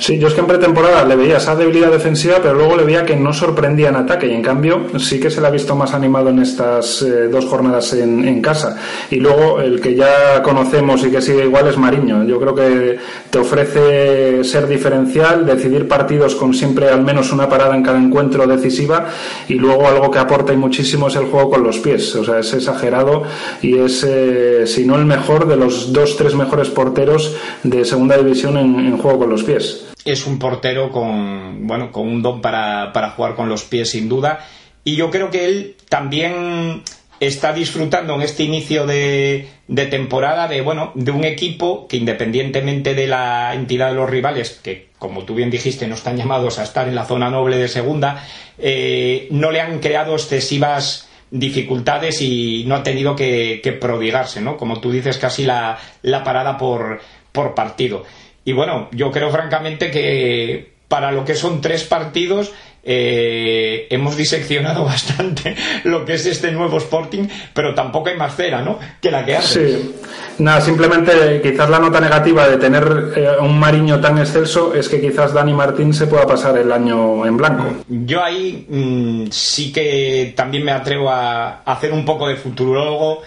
Sí, 0.02 0.18
yo 0.18 0.30
es 0.30 0.34
que 0.34 0.40
en 0.40 0.48
pretemporada 0.48 1.06
le 1.06 1.16
veía 1.16 1.38
esa 1.38 1.56
debilidad 1.56 1.92
defensiva, 1.92 2.38
pero 2.42 2.56
luego 2.56 2.76
le 2.76 2.86
veía 2.86 3.06
que 3.06 3.16
no 3.16 3.32
sorprendía 3.32 3.90
en 3.90 3.98
ataque 3.98 4.26
y 4.26 4.32
en 4.32 4.42
cambio 4.42 4.88
sí 4.98 5.20
que 5.20 5.30
se 5.30 5.40
le 5.40 5.46
ha 5.46 5.52
visto 5.52 5.76
más 5.76 5.94
animado 5.94 6.30
en 6.30 6.40
estas 6.40 7.04
eh, 7.04 7.28
dos 7.28 7.46
jornadas 7.46 7.94
en, 7.94 8.42
casa. 8.42 8.78
Y 9.12 9.18
luego 9.18 9.62
el 9.62 9.80
que 9.80 9.94
ya 9.94 10.42
conocemos 10.42 11.06
y 11.06 11.12
que 11.12 11.22
sigue 11.22 11.44
igual 11.44 11.68
es 11.68 11.78
Mariño. 11.78 12.24
Yo 12.24 12.40
creo 12.40 12.56
que 12.56 12.98
te 13.30 13.38
ofrece 13.38 14.44
ser 14.44 14.68
diferencial, 14.68 15.46
decidir 15.46 15.88
partidos 15.88 16.34
con 16.34 16.56
siempre 16.56 16.90
al 16.90 17.04
menos 17.04 17.32
una 17.32 17.48
parada 17.48 17.76
en 17.76 17.84
cada 17.84 18.00
encuentro 18.00 18.48
decisiva 18.48 19.06
y 19.48 19.54
luego 19.54 19.88
algo 19.88 20.10
que 20.10 20.18
aporta 20.18 20.52
y 20.52 20.58
muchísimo 20.58 21.10
es 21.10 21.16
el 21.16 21.26
juego 21.26 21.52
con 21.52 21.62
los 21.62 21.78
pies. 21.78 22.16
O 22.16 22.24
sea, 22.24 22.40
es 22.40 22.52
exagerado 22.52 23.22
y 23.62 23.78
es, 23.78 24.04
eh, 24.04 24.66
si 24.66 24.84
no 24.84 24.96
el 24.96 25.06
mejor, 25.06 25.48
de 25.48 25.58
los 25.58 25.94
dos, 25.94 26.18
tres 26.18 26.34
mejores 26.34 26.70
porteros 26.70 27.36
de 27.62 27.86
segunda 27.86 28.18
división 28.18 28.58
en 28.58 28.98
juego 28.98 29.20
con 29.20 29.30
los 29.30 29.44
pies 29.44 29.91
es 30.06 30.26
un 30.26 30.40
portero 30.40 30.90
con, 30.90 31.68
bueno, 31.68 31.92
con 31.92 32.08
un 32.08 32.22
don 32.22 32.42
para, 32.42 32.92
jugar 33.16 33.36
con 33.36 33.50
los 33.50 33.64
pies 33.64 33.92
sin 33.92 34.10
duda. 34.10 34.46
Y 34.84 34.96
yo 34.96 35.12
creo 35.12 35.30
que 35.30 35.46
él 35.46 35.76
también 35.90 36.84
está 37.20 37.54
disfrutando 37.54 38.16
en 38.16 38.24
este 38.24 38.44
inicio 38.44 38.88
de, 38.88 39.48
temporada 39.92 40.48
de 40.48 40.62
bueno 40.62 40.92
de 40.96 41.12
un 41.12 41.24
equipo 41.24 41.88
que 41.88 41.98
independientemente 41.98 42.96
de 42.96 43.06
la 43.06 43.54
entidad 43.54 43.90
de 43.90 43.94
los 43.94 44.10
rivales 44.10 44.60
que 44.64 44.90
como 44.98 45.24
tú 45.24 45.36
bien 45.36 45.52
dijiste 45.52 45.88
no 45.88 45.94
están 45.94 46.18
llamados 46.18 46.58
a 46.58 46.64
estar 46.64 46.88
en 46.88 46.96
la 46.96 47.06
zona 47.06 47.30
noble 47.30 47.58
de 47.58 47.68
segunda 47.68 48.26
eh, 48.58 49.28
no 49.30 49.52
le 49.52 49.62
han 49.62 49.80
creado 49.80 50.16
excesivas 50.16 51.10
dificultades 51.30 52.22
y 52.22 52.64
no 52.66 52.74
ha 52.74 52.82
tenido 52.82 53.16
que, 53.16 53.78
prodigarse 53.80 54.42
no 54.42 54.58
como 54.58 54.82
tú 54.82 54.92
dices 54.92 55.20
casi 55.20 55.46
la, 55.46 55.78
la 56.02 56.24
parada 56.24 56.58
por, 56.58 57.02
por 57.32 57.54
partido 57.54 58.04
y 58.46 58.54
bueno, 58.54 58.90
yo 58.92 59.12
creo 59.12 59.30
francamente 59.30 59.92
que 59.92 60.72
para 60.88 61.12
lo 61.12 61.24
que 61.24 61.36
son 61.36 61.62
tres 61.62 61.84
partidos 61.86 62.52
eh, 62.84 63.88
hemos 63.92 64.18
diseccionado 64.18 64.84
bastante 64.86 65.56
lo 65.84 66.04
que 66.04 66.16
es 66.16 66.26
este 66.26 66.52
nuevo 66.52 66.78
Sporting, 66.78 67.28
pero 67.54 67.76
tampoco 67.76 68.10
hay 68.10 68.18
más 68.18 68.36
cera, 68.36 68.62
¿no? 68.62 68.80
Que 69.00 69.12
la 69.12 69.24
que 69.24 69.36
hace. 69.36 69.78
Sí. 69.78 69.96
Nada, 70.40 70.62
simplemente 70.62 71.40
quizás 71.44 71.70
la 71.70 71.78
nota 71.78 72.00
negativa 72.00 72.48
de 72.48 72.58
tener 72.58 73.14
eh, 73.16 73.28
un 73.40 73.60
Mariño 73.60 74.00
tan 74.00 74.18
excelso 74.18 74.74
es 74.74 74.90
que 74.90 75.00
quizás 75.00 75.34
Dani 75.34 75.54
Martín 75.54 75.94
se 75.94 76.08
pueda 76.08 76.26
pasar 76.26 76.58
el 76.58 76.72
año 76.72 77.26
en 77.26 77.38
blanco. 77.38 77.84
Yo 77.88 78.24
ahí 78.24 78.66
mm, 78.68 79.26
sí 79.30 79.72
que 79.72 80.34
también 80.36 80.66
me 80.66 80.72
atrevo 80.72 81.10
a 81.10 81.62
hacer 81.64 81.92
un 81.92 82.04
poco 82.04 82.28
de 82.28 82.36
futurólogo 82.36 83.22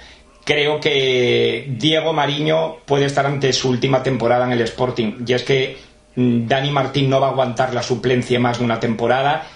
creo 0.44 0.80
que 0.80 1.66
Diego 1.68 2.12
Mariño 2.12 2.76
puede 2.84 3.06
estar 3.06 3.26
ante 3.26 3.52
su 3.52 3.70
última 3.70 4.02
temporada 4.02 4.44
en 4.44 4.52
el 4.52 4.60
Sporting. 4.60 5.24
Y 5.26 5.32
es 5.32 5.42
que 5.42 5.76
mm, 6.14 6.46
Dani 6.46 6.70
Martín 6.70 7.10
no 7.10 7.20
va 7.20 7.28
a 7.28 7.30
aguantar 7.30 7.74
la 7.74 7.82
suplencia 7.82 8.38
más 8.38 8.58
de 8.58 8.64
una 8.64 8.78
temporada. 8.78 9.46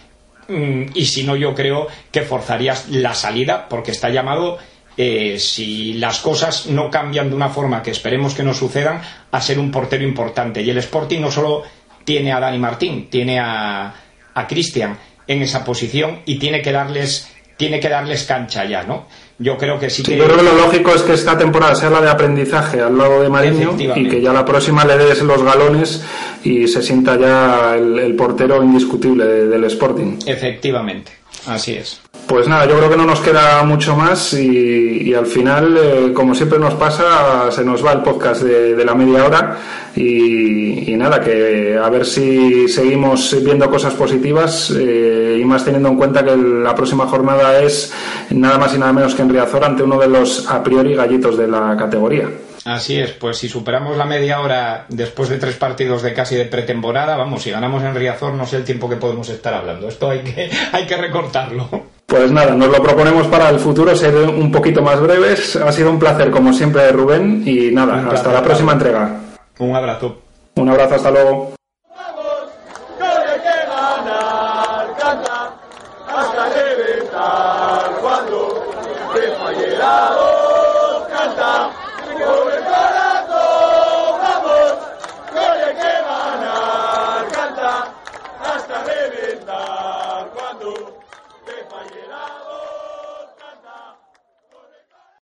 Mm, 0.48 0.84
y 0.94 1.04
si 1.06 1.24
no, 1.24 1.36
yo 1.36 1.54
creo 1.54 1.86
que 2.10 2.22
forzaría 2.22 2.74
la 2.90 3.14
salida 3.14 3.68
porque 3.68 3.92
está 3.92 4.08
llamado. 4.08 4.58
Eh, 4.96 5.38
si 5.38 5.92
las 5.92 6.18
cosas 6.18 6.66
no 6.66 6.90
cambian 6.90 7.30
de 7.30 7.36
una 7.36 7.50
forma 7.50 7.84
que 7.84 7.92
esperemos 7.92 8.34
que 8.34 8.42
no 8.42 8.52
sucedan, 8.52 9.00
a 9.30 9.40
ser 9.40 9.58
un 9.60 9.70
portero 9.70 10.02
importante. 10.02 10.62
Y 10.62 10.70
el 10.70 10.78
Sporting 10.78 11.20
no 11.20 11.30
solo 11.30 11.62
tiene 12.04 12.32
a 12.32 12.40
Dani 12.40 12.58
Martín, 12.58 13.08
tiene 13.08 13.38
a, 13.38 13.94
a 14.34 14.46
Cristian 14.48 14.98
en 15.28 15.42
esa 15.42 15.64
posición 15.64 16.22
y 16.24 16.38
tiene 16.38 16.62
que 16.62 16.72
darles, 16.72 17.32
tiene 17.56 17.78
que 17.78 17.88
darles 17.88 18.24
cancha 18.24 18.64
ya, 18.64 18.82
¿no? 18.82 19.06
Yo 19.38 19.56
creo 19.56 19.78
que 19.78 19.88
sí, 19.88 20.02
que... 20.02 20.16
Yo 20.16 20.24
creo 20.24 20.36
que 20.36 20.42
lo 20.42 20.54
lógico 20.54 20.92
es 20.92 21.02
que 21.02 21.12
esta 21.12 21.38
temporada 21.38 21.74
sea 21.74 21.90
la 21.90 22.00
de 22.00 22.10
aprendizaje 22.10 22.80
al 22.80 22.98
lado 22.98 23.22
de 23.22 23.28
Mariño 23.28 23.76
y 23.78 24.08
que 24.08 24.20
ya 24.20 24.32
la 24.32 24.44
próxima 24.44 24.84
le 24.84 24.96
des 24.96 25.22
los 25.22 25.42
galones 25.42 26.02
y 26.42 26.66
se 26.66 26.82
sienta 26.82 27.16
ya 27.18 27.76
el, 27.76 28.14
portero 28.16 28.62
indiscutible 28.62 29.24
del 29.24 29.64
Sporting. 29.64 30.18
Efectivamente, 30.26 31.12
así 31.46 31.74
es. 31.74 32.00
Pues 32.28 32.46
nada, 32.46 32.66
yo 32.66 32.76
creo 32.76 32.90
que 32.90 32.96
no 32.98 33.06
nos 33.06 33.20
queda 33.20 33.62
mucho 33.62 33.96
más 33.96 34.34
y, 34.34 35.14
al 35.14 35.24
final, 35.24 35.78
eh, 35.78 36.12
como 36.12 36.34
siempre 36.34 36.58
nos 36.58 36.74
pasa, 36.74 37.50
se 37.50 37.64
nos 37.64 37.82
va 37.82 37.92
el 37.92 38.02
podcast 38.02 38.42
de, 38.42 38.84
la 38.84 38.94
media 38.94 39.24
hora 39.24 39.56
y, 39.96 40.94
nada, 40.94 41.20
que 41.20 41.78
a 41.82 41.88
ver 41.88 42.04
si 42.04 42.68
seguimos 42.68 43.34
viendo 43.42 43.70
cosas 43.70 43.94
positivas 43.94 44.70
eh, 44.76 45.38
y 45.40 45.44
más 45.46 45.64
teniendo 45.64 45.88
en 45.88 45.96
cuenta 45.96 46.22
que 46.22 46.36
la 46.36 46.74
próxima 46.74 47.06
jornada 47.06 47.62
es 47.62 47.94
nada 48.28 48.58
más 48.58 48.74
y 48.74 48.78
nada 48.78 48.92
menos 48.92 49.14
que 49.14 49.22
en 49.22 49.30
Riazor 49.30 49.64
ante 49.64 49.82
uno 49.82 49.98
de 49.98 50.08
los 50.08 50.50
a 50.50 50.62
priori 50.62 50.94
gallitos 50.94 51.38
de 51.38 51.48
la 51.48 51.78
categoría. 51.78 52.28
Así 52.66 52.98
es, 52.98 53.12
pues 53.12 53.38
si 53.38 53.48
superamos 53.48 53.96
la 53.96 54.04
media 54.04 54.40
hora 54.40 54.84
después 54.90 55.30
de 55.30 55.38
tres 55.38 55.56
partidos 55.56 56.02
de 56.02 56.12
casi 56.12 56.36
de 56.36 56.44
pretemporada, 56.44 57.16
vamos, 57.16 57.42
si 57.42 57.50
ganamos 57.50 57.82
en 57.84 57.94
Riazor 57.94 58.34
no 58.34 58.44
sé 58.44 58.56
el 58.56 58.64
tiempo 58.64 58.86
que 58.86 58.96
podemos 58.96 59.30
estar 59.30 59.54
hablando. 59.54 59.88
Esto 59.88 60.10
hay 60.10 60.20
que, 60.20 60.50
hay 60.72 60.86
que 60.86 60.96
recortarlo. 60.98 61.96
Pues 62.08 62.32
nada, 62.32 62.54
nos 62.54 62.68
lo 62.68 62.82
proponemos 62.82 63.26
para 63.26 63.50
el 63.50 63.58
futuro, 63.58 63.94
ser 63.94 64.14
un 64.16 64.50
poquito 64.50 64.80
más 64.80 64.98
breves. 64.98 65.56
Ha 65.56 65.70
sido 65.70 65.90
un 65.90 65.98
placer, 65.98 66.30
como 66.30 66.54
siempre, 66.54 66.90
Rubén, 66.90 67.42
y 67.44 67.70
nada, 67.70 68.08
hasta 68.10 68.32
la 68.32 68.42
próxima 68.42 68.72
entrega. 68.72 69.20
Un 69.58 69.76
abrazo. 69.76 70.16
Un 70.54 70.70
abrazo, 70.70 70.94
hasta 70.94 71.10
luego. 71.10 71.57